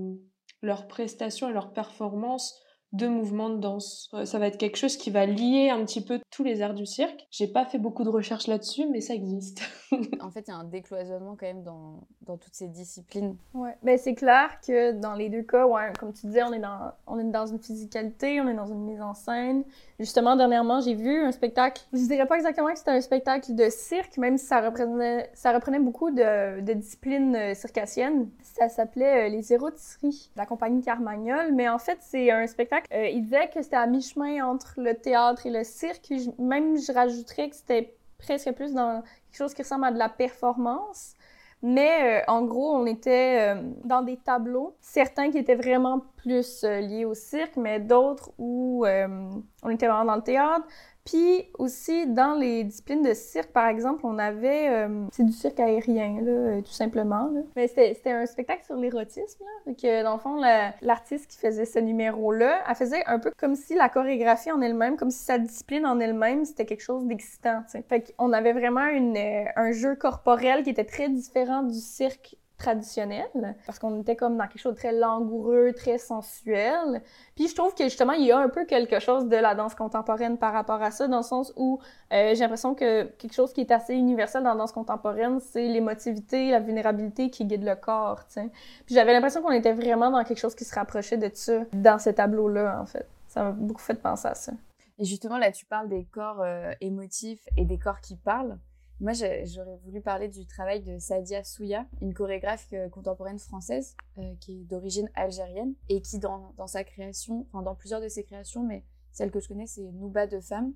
leur 0.61 0.87
prestations 0.87 1.49
et 1.49 1.53
leur 1.53 1.73
performance 1.73 2.57
de 2.95 3.07
mouvements 3.07 3.49
de 3.49 3.57
danse. 3.57 4.09
Euh, 4.13 4.25
ça 4.25 4.39
va 4.39 4.47
être 4.47 4.57
quelque 4.57 4.77
chose 4.77 4.97
qui 4.97 5.09
va 5.09 5.25
lier 5.25 5.69
un 5.69 5.83
petit 5.85 6.01
peu 6.01 6.19
tous 6.31 6.43
les 6.43 6.61
arts 6.61 6.73
du 6.73 6.85
cirque. 6.85 7.27
J'ai 7.31 7.47
pas 7.47 7.65
fait 7.65 7.77
beaucoup 7.77 8.03
de 8.03 8.09
recherches 8.09 8.47
là-dessus, 8.47 8.87
mais 8.91 9.01
ça 9.01 9.13
existe. 9.13 9.61
en 10.21 10.29
fait, 10.31 10.45
il 10.47 10.51
y 10.51 10.53
a 10.53 10.57
un 10.57 10.63
décloisonnement 10.63 11.35
quand 11.39 11.45
même 11.45 11.63
dans, 11.63 12.07
dans 12.21 12.37
toutes 12.37 12.53
ces 12.53 12.67
disciplines. 12.67 13.37
Ouais, 13.53 13.75
ben 13.83 13.97
c'est 13.97 14.15
clair 14.15 14.59
que 14.65 14.93
dans 14.93 15.13
les 15.13 15.29
deux 15.29 15.43
cas, 15.43 15.65
ouais, 15.65 15.93
comme 15.99 16.13
tu 16.13 16.27
disais, 16.27 16.43
on 16.43 16.53
est 16.53 16.59
dans 16.59 16.91
on 17.07 17.19
est 17.19 17.31
dans 17.31 17.45
une 17.45 17.59
physicalité, 17.59 18.41
on 18.41 18.47
est 18.47 18.55
dans 18.55 18.67
une 18.67 18.83
mise 18.83 19.01
en 19.01 19.13
scène. 19.13 19.63
Justement, 19.99 20.35
dernièrement, 20.35 20.81
j'ai 20.81 20.93
vu 20.93 21.23
un 21.23 21.31
spectacle. 21.31 21.83
Je 21.93 21.99
dirais 21.99 22.25
pas 22.25 22.35
exactement 22.35 22.71
que 22.71 22.77
c'était 22.77 22.91
un 22.91 23.01
spectacle 23.01 23.55
de 23.55 23.69
cirque, 23.69 24.17
même 24.17 24.37
si 24.37 24.45
ça 24.45 24.61
reprenait 24.61 25.29
ça 25.33 25.53
reprenait 25.53 25.79
beaucoup 25.79 26.11
de, 26.11 26.61
de 26.61 26.73
disciplines 26.73 27.35
euh, 27.35 27.53
circassiennes. 27.53 28.29
Ça 28.41 28.69
s'appelait 28.69 29.27
euh, 29.27 29.29
les 29.29 29.53
érotisseries 29.53 30.31
de 30.33 30.39
la 30.39 30.45
compagnie 30.45 30.81
Carmagnol, 30.81 31.53
mais 31.53 31.69
en 31.69 31.79
fait, 31.79 31.97
c'est 32.01 32.31
un 32.31 32.47
spectacle 32.47 32.84
euh, 32.93 33.07
il 33.07 33.23
disait 33.23 33.49
que 33.49 33.61
c'était 33.61 33.75
à 33.75 33.87
mi-chemin 33.87 34.45
entre 34.45 34.75
le 34.77 34.93
théâtre 34.95 35.45
et 35.45 35.51
le 35.51 35.63
cirque. 35.63 36.11
même, 36.37 36.77
je 36.77 36.91
rajouterais 36.91 37.49
que 37.49 37.55
c'était 37.55 37.95
presque 38.17 38.51
plus 38.53 38.73
dans 38.73 39.01
quelque 39.01 39.37
chose 39.37 39.53
qui 39.53 39.61
ressemble 39.61 39.85
à 39.85 39.91
de 39.91 39.97
la 39.97 40.09
performance. 40.09 41.13
Mais 41.61 42.21
euh, 42.21 42.23
en 42.27 42.43
gros, 42.43 42.75
on 42.75 42.85
était 42.85 43.55
euh, 43.55 43.61
dans 43.83 44.01
des 44.01 44.17
tableaux, 44.17 44.75
certains 44.81 45.31
qui 45.31 45.37
étaient 45.37 45.55
vraiment 45.55 46.01
plus 46.17 46.63
liés 46.63 47.05
au 47.05 47.13
cirque, 47.13 47.55
mais 47.55 47.79
d'autres 47.79 48.31
où 48.37 48.85
on 48.85 49.69
était 49.69 49.87
vraiment 49.87 50.05
dans 50.05 50.15
le 50.15 50.21
théâtre. 50.21 50.65
Puis 51.05 51.49
aussi, 51.59 52.07
dans 52.07 52.33
les 52.33 52.63
disciplines 52.63 53.03
de 53.03 53.13
cirque, 53.13 53.51
par 53.51 53.67
exemple, 53.67 54.01
on 54.05 54.17
avait... 54.17 54.69
Euh, 54.69 55.05
c'est 55.11 55.23
du 55.23 55.31
cirque 55.31 55.59
aérien, 55.59 56.19
là, 56.21 56.31
euh, 56.31 56.61
tout 56.61 56.71
simplement. 56.71 57.29
Là. 57.31 57.41
Mais 57.55 57.67
c'était 57.67 58.11
un 58.11 58.25
spectacle 58.25 58.65
sur 58.65 58.75
l'érotisme. 58.75 59.43
Là. 59.43 59.73
Que, 59.73 60.03
dans 60.03 60.13
le 60.13 60.19
fond, 60.19 60.41
l'artiste 60.81 61.29
qui 61.29 61.37
faisait 61.37 61.65
ce 61.65 61.77
numéro-là, 61.77 62.63
elle 62.67 62.75
faisait 62.75 63.05
un 63.05 63.19
peu 63.19 63.31
comme 63.37 63.55
si 63.55 63.75
la 63.75 63.87
chorégraphie 63.87 64.51
en 64.51 64.61
elle-même, 64.61 64.97
comme 64.97 65.11
si 65.11 65.23
sa 65.23 65.37
discipline 65.37 65.85
en 65.85 65.99
elle-même, 65.99 66.43
c'était 66.43 66.65
quelque 66.65 66.83
chose 66.83 67.05
d'excitant. 67.05 67.61
Fait 67.87 68.13
qu'on 68.17 68.33
avait 68.33 68.53
vraiment 68.53 68.87
une, 68.87 69.15
euh, 69.15 69.45
un 69.55 69.71
jeu 69.73 69.95
corporel 69.95 70.63
qui 70.63 70.71
était 70.71 70.85
très 70.85 71.09
différent 71.09 71.61
du 71.61 71.79
cirque 71.79 72.35
traditionnel, 72.57 73.55
parce 73.65 73.79
qu'on 73.79 73.99
était 73.99 74.15
comme 74.15 74.37
dans 74.37 74.47
quelque 74.47 74.61
chose 74.61 74.73
de 74.73 74.79
très 74.79 74.93
langoureux, 74.93 75.73
très 75.75 75.97
sensuel. 75.97 77.01
Puis 77.35 77.49
je 77.49 77.55
trouve 77.55 77.73
que 77.75 77.83
justement, 77.83 78.13
il 78.13 78.25
y 78.25 78.31
a 78.31 78.37
un 78.37 78.49
peu 78.49 78.65
quelque 78.65 78.99
chose 78.99 79.27
de 79.27 79.35
la 79.35 79.55
danse 79.55 79.75
contemporaine 79.75 80.37
par 80.37 80.53
rapport 80.53 80.81
à 80.81 80.91
ça, 80.91 81.07
dans 81.07 81.17
le 81.17 81.23
sens 81.23 81.51
où 81.57 81.79
euh, 82.13 82.33
j'ai 82.33 82.41
l'impression 82.41 82.73
que 82.73 83.03
quelque 83.03 83.33
chose 83.33 83.51
qui 83.51 83.61
est 83.61 83.71
assez 83.71 83.93
universel 83.93 84.43
dans 84.43 84.51
la 84.51 84.55
danse 84.55 84.71
contemporaine, 84.71 85.39
c'est 85.39 85.67
l'émotivité, 85.67 86.51
la 86.51 86.59
vulnérabilité 86.59 87.29
qui 87.29 87.45
guide 87.45 87.63
le 87.63 87.75
corps, 87.75 88.21
sais. 88.29 88.49
Puis 88.85 88.95
j'avais 88.95 89.13
l'impression 89.13 89.41
qu'on 89.41 89.51
était 89.51 89.73
vraiment 89.73 90.09
dans 90.09 90.23
quelque 90.23 90.39
chose 90.39 90.55
qui 90.55 90.65
se 90.65 90.75
rapprochait 90.75 91.17
de 91.17 91.29
ça, 91.33 91.61
dans 91.73 91.99
ce 91.99 92.09
tableau-là, 92.09 92.79
en 92.81 92.85
fait. 92.85 93.07
Ça 93.27 93.43
m'a 93.43 93.51
beaucoup 93.51 93.81
fait 93.81 94.01
penser 94.01 94.27
à 94.27 94.35
ça. 94.35 94.53
Et 94.97 95.03
justement, 95.03 95.37
là, 95.37 95.51
tu 95.51 95.65
parles 95.65 95.89
des 95.89 96.05
corps 96.05 96.41
euh, 96.41 96.71
émotifs 96.79 97.45
et 97.57 97.65
des 97.65 97.77
corps 97.77 97.99
qui 97.99 98.15
parlent. 98.15 98.57
Moi, 99.01 99.11
j'aurais 99.11 99.77
voulu 99.83 99.99
parler 99.99 100.29
du 100.29 100.45
travail 100.45 100.81
de 100.81 100.97
Sadia 100.99 101.43
Souya, 101.43 101.85
une 102.01 102.13
chorégraphe 102.13 102.69
euh, 102.71 102.87
contemporaine 102.87 103.39
française 103.39 103.97
euh, 104.17 104.33
qui 104.39 104.61
est 104.61 104.63
d'origine 104.63 105.09
algérienne 105.15 105.73
et 105.89 106.01
qui, 106.01 106.17
dans, 106.17 106.53
sa 106.65 106.85
création, 106.85 107.45
enfin 107.51 107.61
dans 107.61 107.75
plusieurs 107.75 107.99
de 107.99 108.07
ses 108.07 108.23
créations, 108.23 108.63
mais 108.63 108.85
celle 109.11 109.31
que 109.31 109.41
je 109.41 109.49
connais, 109.49 109.67
c'est 109.67 109.91
Nouba 109.91 110.27
de 110.27 110.39
femme, 110.39 110.73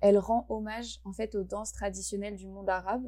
elle 0.00 0.18
rend 0.18 0.46
hommage 0.48 1.00
en 1.04 1.12
fait 1.12 1.36
aux 1.36 1.44
danses 1.44 1.72
traditionnelles 1.72 2.36
du 2.36 2.48
monde 2.48 2.68
arabe 2.68 3.04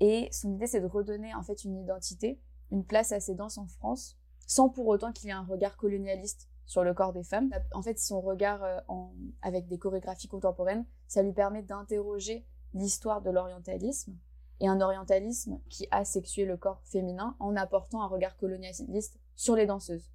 et 0.00 0.28
son 0.32 0.54
idée 0.54 0.66
c'est 0.66 0.80
de 0.80 0.86
redonner 0.86 1.34
en 1.34 1.42
fait 1.42 1.64
une 1.64 1.76
identité, 1.76 2.40
une 2.70 2.84
place 2.84 3.12
à 3.12 3.20
ces 3.20 3.34
danses 3.34 3.58
en 3.58 3.66
France, 3.66 4.16
sans 4.46 4.70
pour 4.70 4.86
autant 4.86 5.12
qu'il 5.12 5.26
y 5.26 5.30
ait 5.30 5.34
un 5.34 5.44
regard 5.44 5.76
colonialiste 5.76 6.48
sur 6.64 6.82
le 6.82 6.94
corps 6.94 7.12
des 7.12 7.24
femmes. 7.24 7.50
En 7.72 7.82
fait, 7.82 7.98
son 7.98 8.20
regard 8.20 8.62
euh, 8.62 8.78
en, 8.88 9.12
avec 9.42 9.66
des 9.66 9.78
chorégraphies 9.78 10.28
contemporaines, 10.28 10.86
ça 11.08 11.22
lui 11.22 11.32
permet 11.32 11.62
d'interroger 11.62 12.46
l'histoire 12.74 13.22
de 13.22 13.30
l'orientalisme 13.30 14.16
et 14.60 14.68
un 14.68 14.80
orientalisme 14.80 15.60
qui 15.68 15.88
a 15.90 16.04
sexué 16.04 16.44
le 16.44 16.56
corps 16.56 16.80
féminin 16.84 17.36
en 17.40 17.56
apportant 17.56 18.02
un 18.02 18.06
regard 18.06 18.36
colonialiste 18.36 19.18
sur 19.34 19.56
les 19.56 19.66
danseuses. 19.66 20.10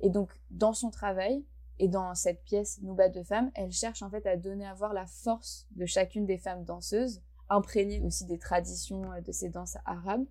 Et 0.00 0.10
donc, 0.10 0.30
dans 0.50 0.72
son 0.72 0.90
travail 0.90 1.44
et 1.78 1.88
dans 1.88 2.14
cette 2.14 2.42
pièce 2.42 2.80
Nouba 2.82 3.08
de 3.08 3.22
femmes, 3.22 3.50
elle 3.54 3.72
cherche 3.72 4.02
en 4.02 4.10
fait 4.10 4.26
à 4.26 4.36
donner 4.36 4.66
à 4.66 4.74
voir 4.74 4.92
la 4.92 5.06
force 5.06 5.66
de 5.72 5.86
chacune 5.86 6.26
des 6.26 6.38
femmes 6.38 6.64
danseuses, 6.64 7.22
imprégnée 7.48 8.00
aussi 8.02 8.24
des 8.24 8.38
traditions 8.38 9.12
euh, 9.12 9.20
de 9.20 9.32
ces 9.32 9.48
danses 9.48 9.76
arabes, 9.84 10.26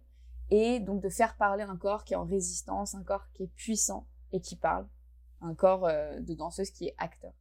et 0.50 0.82
donc 0.82 1.02
de 1.02 1.10
faire 1.10 1.38
parler 1.38 1.64
un 1.64 1.78
corps 1.78 2.04
qui 2.04 2.14
est 2.14 2.18
en 2.18 2.26
résistance, 2.26 2.94
un 2.94 3.04
corps 3.04 3.30
qui 3.34 3.44
est 3.44 3.54
puissant 3.56 4.06
et 4.34 4.42
qui 4.42 4.58
parle, 4.58 4.88
un 5.40 5.56
corps 5.56 5.86
euh, 5.86 6.20
de 6.20 6.34
danseuse 6.34 6.72
qui 6.72 6.88
est 6.88 6.96
acteur. 6.98 7.34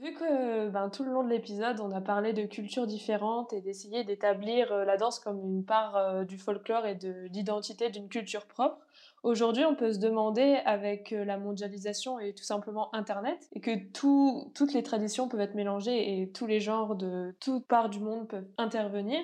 Vu 0.00 0.14
que 0.14 0.68
ben, 0.68 0.90
tout 0.90 1.02
le 1.02 1.10
long 1.10 1.24
de 1.24 1.28
l'épisode, 1.28 1.80
on 1.80 1.90
a 1.90 2.00
parlé 2.00 2.32
de 2.32 2.44
cultures 2.44 2.86
différentes 2.86 3.52
et 3.52 3.60
d'essayer 3.60 4.04
d'établir 4.04 4.70
euh, 4.70 4.84
la 4.84 4.96
danse 4.96 5.18
comme 5.18 5.40
une 5.44 5.64
part 5.64 5.96
euh, 5.96 6.22
du 6.22 6.38
folklore 6.38 6.86
et 6.86 6.94
de 6.94 7.26
l'identité 7.32 7.90
d'une 7.90 8.08
culture 8.08 8.46
propre, 8.46 8.78
aujourd'hui 9.24 9.64
on 9.64 9.74
peut 9.74 9.92
se 9.92 9.98
demander 9.98 10.60
avec 10.64 11.12
euh, 11.12 11.24
la 11.24 11.36
mondialisation 11.36 12.20
et 12.20 12.32
tout 12.32 12.44
simplement 12.44 12.94
Internet, 12.94 13.48
et 13.54 13.60
que 13.60 13.72
toutes 13.92 14.72
les 14.72 14.84
traditions 14.84 15.28
peuvent 15.28 15.40
être 15.40 15.56
mélangées 15.56 16.20
et 16.20 16.30
tous 16.30 16.46
les 16.46 16.60
genres 16.60 16.94
de 16.94 17.34
toutes 17.40 17.66
parts 17.66 17.90
du 17.90 17.98
monde 17.98 18.28
peuvent 18.28 18.48
intervenir, 18.56 19.18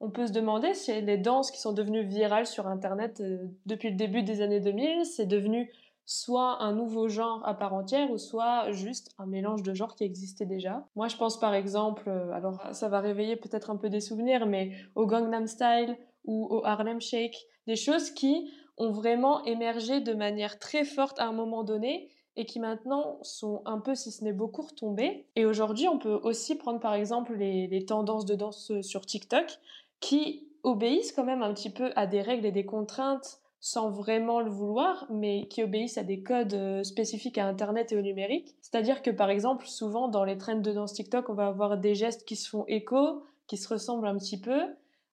on 0.00 0.10
peut 0.10 0.26
se 0.26 0.32
demander 0.32 0.74
si 0.74 1.00
les 1.00 1.16
danses 1.16 1.50
qui 1.50 1.60
sont 1.60 1.72
devenues 1.72 2.04
virales 2.04 2.46
sur 2.46 2.66
Internet 2.66 3.22
depuis 3.64 3.88
le 3.88 3.96
début 3.96 4.22
des 4.22 4.42
années 4.42 4.60
2000, 4.60 5.06
c'est 5.06 5.26
devenu 5.26 5.70
soit 6.10 6.60
un 6.60 6.72
nouveau 6.72 7.08
genre 7.08 7.40
à 7.46 7.54
part 7.54 7.72
entière 7.72 8.10
ou 8.10 8.18
soit 8.18 8.72
juste 8.72 9.14
un 9.18 9.26
mélange 9.26 9.62
de 9.62 9.74
genres 9.74 9.94
qui 9.94 10.02
existait 10.02 10.44
déjà. 10.44 10.84
Moi, 10.96 11.06
je 11.06 11.16
pense 11.16 11.38
par 11.38 11.54
exemple, 11.54 12.08
euh, 12.08 12.32
alors 12.32 12.60
ça 12.72 12.88
va 12.88 12.98
réveiller 12.98 13.36
peut-être 13.36 13.70
un 13.70 13.76
peu 13.76 13.88
des 13.88 14.00
souvenirs, 14.00 14.44
mais 14.44 14.72
au 14.96 15.06
Gangnam 15.06 15.46
Style 15.46 15.96
ou 16.24 16.48
au 16.50 16.66
Harlem 16.66 17.00
Shake, 17.00 17.36
des 17.68 17.76
choses 17.76 18.10
qui 18.10 18.50
ont 18.76 18.90
vraiment 18.90 19.44
émergé 19.44 20.00
de 20.00 20.12
manière 20.12 20.58
très 20.58 20.84
forte 20.84 21.20
à 21.20 21.28
un 21.28 21.32
moment 21.32 21.62
donné 21.62 22.10
et 22.34 22.44
qui 22.44 22.58
maintenant 22.58 23.20
sont 23.22 23.62
un 23.64 23.78
peu, 23.78 23.94
si 23.94 24.10
ce 24.10 24.24
n'est 24.24 24.32
beaucoup, 24.32 24.62
retombées. 24.62 25.28
Et 25.36 25.46
aujourd'hui, 25.46 25.86
on 25.86 25.98
peut 26.00 26.18
aussi 26.24 26.56
prendre 26.56 26.80
par 26.80 26.94
exemple 26.94 27.34
les, 27.36 27.68
les 27.68 27.84
tendances 27.84 28.24
de 28.24 28.34
danse 28.34 28.72
sur 28.80 29.06
TikTok 29.06 29.60
qui 30.00 30.48
obéissent 30.64 31.12
quand 31.12 31.24
même 31.24 31.44
un 31.44 31.54
petit 31.54 31.70
peu 31.70 31.92
à 31.94 32.08
des 32.08 32.20
règles 32.20 32.46
et 32.46 32.52
des 32.52 32.66
contraintes 32.66 33.40
sans 33.60 33.90
vraiment 33.90 34.40
le 34.40 34.50
vouloir, 34.50 35.06
mais 35.10 35.46
qui 35.48 35.62
obéissent 35.62 35.98
à 35.98 36.02
des 36.02 36.22
codes 36.22 36.54
euh, 36.54 36.82
spécifiques 36.82 37.36
à 37.36 37.46
Internet 37.46 37.92
et 37.92 37.96
au 37.96 38.00
numérique. 38.00 38.56
C'est-à-dire 38.62 39.02
que 39.02 39.10
par 39.10 39.28
exemple, 39.28 39.66
souvent 39.66 40.08
dans 40.08 40.24
les 40.24 40.38
trends 40.38 40.56
de 40.56 40.72
danse 40.72 40.94
TikTok, 40.94 41.28
on 41.28 41.34
va 41.34 41.46
avoir 41.46 41.76
des 41.76 41.94
gestes 41.94 42.24
qui 42.24 42.36
se 42.36 42.48
font 42.48 42.64
écho, 42.68 43.22
qui 43.46 43.58
se 43.58 43.68
ressemblent 43.68 44.06
un 44.06 44.16
petit 44.16 44.40
peu. 44.40 44.60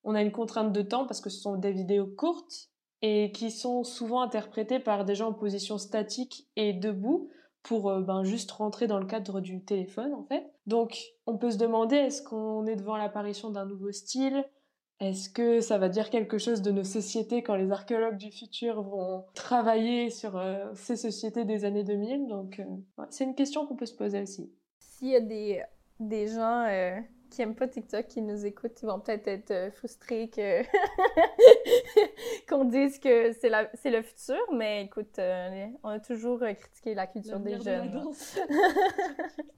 On 0.05 0.15
a 0.15 0.21
une 0.21 0.31
contrainte 0.31 0.71
de 0.71 0.81
temps 0.81 1.05
parce 1.05 1.19
que 1.19 1.29
ce 1.29 1.41
sont 1.41 1.57
des 1.57 1.73
vidéos 1.73 2.07
courtes 2.07 2.69
et 3.01 3.31
qui 3.33 3.51
sont 3.51 3.83
souvent 3.83 4.21
interprétées 4.21 4.79
par 4.79 5.03
des 5.03 5.15
gens 5.15 5.29
en 5.29 5.33
position 5.33 5.77
statique 5.77 6.47
et 6.55 6.71
debout 6.71 7.29
pour 7.63 7.89
euh, 7.89 8.01
ben, 8.01 8.23
juste 8.23 8.51
rentrer 8.51 8.87
dans 8.87 8.99
le 8.99 9.05
cadre 9.05 9.41
du 9.41 9.61
téléphone 9.61 10.13
en 10.13 10.23
fait. 10.23 10.49
Donc 10.67 10.97
on 11.25 11.37
peut 11.37 11.51
se 11.51 11.57
demander 11.57 11.97
est-ce 11.97 12.21
qu'on 12.21 12.65
est 12.65 12.77
devant 12.77 12.95
l'apparition 12.95 13.49
d'un 13.51 13.65
nouveau 13.65 13.91
style? 13.91 14.45
Est-ce 14.99 15.29
que 15.29 15.61
ça 15.61 15.77
va 15.77 15.89
dire 15.89 16.09
quelque 16.09 16.37
chose 16.37 16.61
de 16.61 16.71
nos 16.71 16.83
sociétés 16.83 17.43
quand 17.43 17.55
les 17.55 17.71
archéologues 17.71 18.17
du 18.17 18.31
futur 18.31 18.81
vont 18.81 19.25
travailler 19.35 20.09
sur 20.09 20.37
euh, 20.37 20.65
ces 20.73 20.95
sociétés 20.95 21.45
des 21.45 21.65
années 21.65 21.83
2000 21.83 22.27
Donc, 22.27 22.59
euh, 22.59 22.63
c'est 23.09 23.23
une 23.23 23.35
question 23.35 23.67
qu'on 23.67 23.75
peut 23.75 23.85
se 23.85 23.95
poser 23.95 24.21
aussi. 24.21 24.51
S'il 24.79 25.09
y 25.09 25.15
a 25.15 25.19
des, 25.19 25.61
des 25.99 26.27
gens 26.27 26.65
euh, 26.67 26.99
qui 27.29 27.41
aiment 27.41 27.55
pas 27.55 27.67
TikTok, 27.67 28.07
qui 28.07 28.21
nous 28.21 28.45
écoutent, 28.45 28.81
ils 28.81 28.85
vont 28.85 28.99
peut-être 28.99 29.27
être, 29.27 29.51
euh, 29.51 29.71
frustrés 29.71 30.29
que 30.29 30.63
qu'on 32.49 32.65
dise 32.65 32.99
que 32.99 33.31
c'est 33.33 33.49
la 33.49 33.69
c'est 33.73 33.89
le 33.89 34.01
futur, 34.01 34.41
mais 34.53 34.85
écoute, 34.85 35.19
euh, 35.19 35.67
on 35.83 35.89
a 35.89 35.99
toujours 35.99 36.41
euh, 36.43 36.53
critiqué 36.53 36.93
la 36.95 37.07
culture 37.07 37.39
des 37.39 37.59
jeunes. 37.59 37.91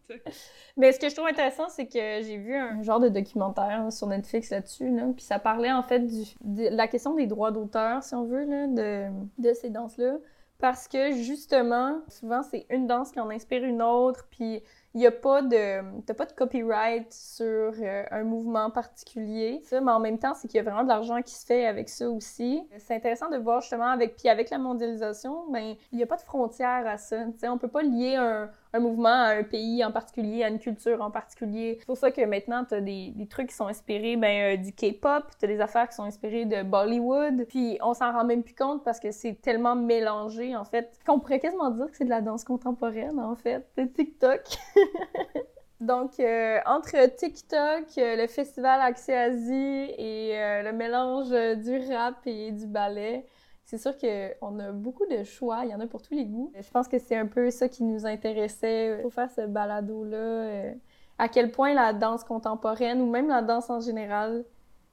mais 0.78 0.92
ce 0.92 1.00
que 1.00 1.10
je 1.10 1.16
trouve 1.16 1.28
intéressant, 1.28 1.70
c'est 1.70 1.88
que 1.88 2.22
j'ai 2.22 2.38
vu 2.38 2.56
un 2.56 2.82
genre 2.82 3.00
de 3.00 3.10
documentaire 3.10 3.92
sur 3.92 4.08
Netflix 4.08 4.50
là-dessus, 4.50 4.90
là, 4.90 5.04
puis 5.16 5.24
ça 5.24 5.40
parlait 5.40 5.72
en 5.72 5.84
fait 5.84 6.00
du, 6.00 6.24
de 6.42 6.70
la 6.70 6.88
question 6.88 7.14
des 7.16 7.28
droits 7.28 7.52
d'auteur, 7.52 8.04
si 8.04 8.16
on 8.16 8.26
veut, 8.26 8.46
là, 8.46 8.68
de, 8.68 9.10
de 9.38 9.54
ces 9.54 9.70
danses-là. 9.70 10.18
Parce 10.60 10.90
que 10.90 11.12
justement, 11.14 12.02
souvent 12.10 12.44
c'est 12.44 12.66
une 12.70 12.86
danse 12.86 13.12
qui 13.12 13.20
en 13.22 13.30
inspire 13.30 13.64
une 13.64 13.82
autre, 13.82 14.28
puis 14.30 14.62
il 14.96 15.02
y 15.02 15.08
a 15.08 15.12
pas 15.12 15.42
de 15.42 16.02
t'as 16.02 16.14
pas 16.14 16.26
de 16.26 16.32
copyright 16.32 17.14
sur 17.14 17.46
euh, 17.46 18.04
un 18.10 18.24
mouvement 18.24 18.72
particulier 18.72 19.62
ça 19.64 19.82
mais 19.82 19.92
en 19.92 20.00
même 20.00 20.18
temps 20.18 20.34
c'est 20.34 20.48
qu'il 20.48 20.58
y 20.58 20.60
a 20.60 20.64
vraiment 20.64 20.84
de 20.84 20.88
l'argent 20.88 21.22
qui 21.22 21.36
se 21.36 21.46
fait 21.46 21.66
avec 21.66 21.90
ça 21.90 22.10
aussi. 22.10 22.64
C'est 22.78 22.96
intéressant 22.96 23.30
de 23.30 23.38
voir 23.38 23.62
justement 23.62 23.90
avec 23.90 24.16
puis 24.16 24.30
avec 24.30 24.50
la 24.50 24.58
mondialisation 24.58 25.50
ben 25.52 25.76
il 25.92 26.00
y 26.00 26.04
a 26.04 26.08
pas 26.08 26.18
de 26.18 26.22
frontière 26.22 26.88
à 26.88 26.98
ça 26.98 27.26
tu 27.26 27.40
sais 27.40 27.50
on 27.50 27.58
peut 27.58 27.68
pas 27.68 27.84
lier 27.84 28.16
un, 28.16 28.50
un 28.74 28.80
mouvement 28.80 29.10
à 29.10 29.30
un 29.30 29.44
pays 29.44 29.84
en 29.84 29.92
particulier, 29.92 30.44
à 30.44 30.50
une 30.50 30.60
culture 30.60 31.02
en 31.02 31.10
particulier. 31.10 31.78
C'est 31.80 31.86
pour 31.86 31.98
ça 31.98 32.12
que 32.12 32.24
maintenant, 32.26 32.66
tu 32.66 32.76
as 32.76 32.82
des, 32.82 33.12
des, 33.16 33.28
trucs 33.28 33.48
qui 33.48 33.56
sont 33.56 33.68
inspirés 33.68 34.16
ben, 34.16 34.58
euh, 34.58 34.58
du 34.58 34.72
K-pop, 34.74 35.24
tu 35.40 35.46
as 35.46 35.48
des 35.48 35.60
affaires 35.60 35.90
qui 35.90 35.96
sont 35.96 36.04
inspirées 36.04 36.46
de 36.46 36.62
Bollywood, 36.62 37.46
puis 37.48 37.80
on 37.82 37.94
s'en 37.94 38.12
rend 38.12 38.26
même 38.26 38.44
plus 38.44 38.54
compte 38.54 38.84
parce 38.84 39.00
que 39.00 39.12
c'est 39.12 39.42
tellement 39.42 39.76
mélangé, 39.76 40.56
en 40.56 40.66
fait, 40.66 41.00
qu'on 41.06 41.20
pourrait 41.20 41.40
quasiment 41.40 41.72
dire 41.72 41.90
que 41.90 41.98
c'est 41.98 42.06
de 42.06 42.10
la 42.10 42.22
danse 42.22 42.44
contemporaine, 42.44 43.20
en 43.20 43.36
fait, 43.36 43.66
de 43.78 43.86
TikTok. 43.86 44.42
Donc, 45.82 46.20
euh, 46.20 46.60
entre 46.66 47.16
TikTok, 47.16 47.98
euh, 47.98 48.18
le 48.18 48.28
festival 48.28 48.82
Accès 48.82 49.16
Asie 49.16 49.94
et 49.98 50.34
le 50.64 50.74
mélange 50.74 51.30
du 51.30 51.94
rap 51.94 52.18
et 52.26 52.52
du 52.52 52.68
ballet, 52.68 53.26
c'est 53.70 53.78
sûr 53.78 53.96
qu'on 54.00 54.58
a 54.60 54.72
beaucoup 54.72 55.06
de 55.06 55.24
choix, 55.24 55.60
il 55.64 55.70
y 55.70 55.76
en 55.76 55.80
a 55.80 55.86
pour 55.86 56.02
tous 56.02 56.16
les 56.16 56.26
goûts. 56.26 56.52
Je 56.60 56.72
pense 56.72 56.88
que 56.88 56.98
c'est 56.98 57.16
un 57.16 57.28
peu 57.28 57.52
ça 57.52 57.70
qui 57.70 57.84
nous 57.84 58.08
intéressait 58.08 58.98
pour 59.04 59.14
faire 59.14 59.30
ce 59.30 59.42
balado-là. 59.42 60.18
Euh, 60.18 60.74
à 61.20 61.28
quel 61.28 61.52
point 61.52 61.76
la 61.76 61.94
danse 61.94 62.24
contemporaine 62.24 63.00
ou 63.00 63.06
même 63.12 63.28
la 63.28 63.44
danse 63.44 63.70
en 63.70 63.80
général, 63.80 64.44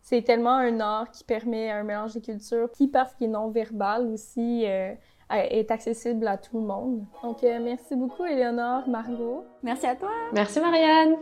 c'est 0.03 0.21
tellement 0.21 0.57
un 0.57 0.79
art 0.81 1.11
qui 1.11 1.25
permet 1.25 1.71
un 1.71 1.85
mélange 1.85 2.12
des 2.12 2.21
cultures, 2.21 2.71
qui 2.71 2.87
parce 2.87 3.15
qu'il 3.15 3.29
est 3.29 3.31
non 3.31 3.49
verbal 3.49 4.09
aussi 4.09 4.67
euh, 4.67 4.93
est 5.31 5.71
accessible 5.71 6.27
à 6.27 6.37
tout 6.37 6.61
le 6.61 6.67
monde. 6.67 7.07
Donc 7.23 7.43
euh, 7.45 7.59
merci 7.62 7.97
beaucoup 7.97 8.27
Éléonore, 8.27 8.87
Margot. 8.91 9.45
Merci 9.62 9.87
à 9.87 9.97
toi. 9.97 10.11
Merci 10.35 10.61
Marianne. 10.61 11.17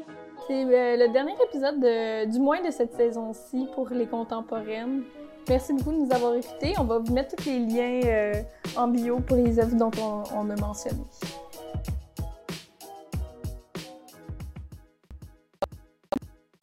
C'est 0.49 0.64
le 0.64 1.12
dernier 1.12 1.37
épisode 1.49 1.81
du 2.33 2.40
moins 2.40 2.61
de 2.62 2.73
cette 2.73 2.95
saison-ci 2.95 3.69
pour 3.77 3.90
les 3.90 4.07
contemporaines. 4.07 5.05
Merci 5.48 5.74
beaucoup 5.74 5.92
de 5.92 5.98
nous 6.07 6.12
avoir 6.12 6.35
écoutés. 6.35 6.74
On 6.78 6.85
va 6.85 6.98
vous 6.98 7.12
mettre 7.12 7.37
tous 7.37 7.46
les 7.46 7.59
liens 7.59 8.00
euh, 8.07 8.42
en 8.76 8.88
bio 8.88 9.20
pour 9.20 9.37
les 9.37 9.59
œuvres 9.59 9.76
dont 9.76 9.90
on, 10.00 10.22
on 10.35 10.50
a 10.50 10.57
mentionné. 10.57 11.02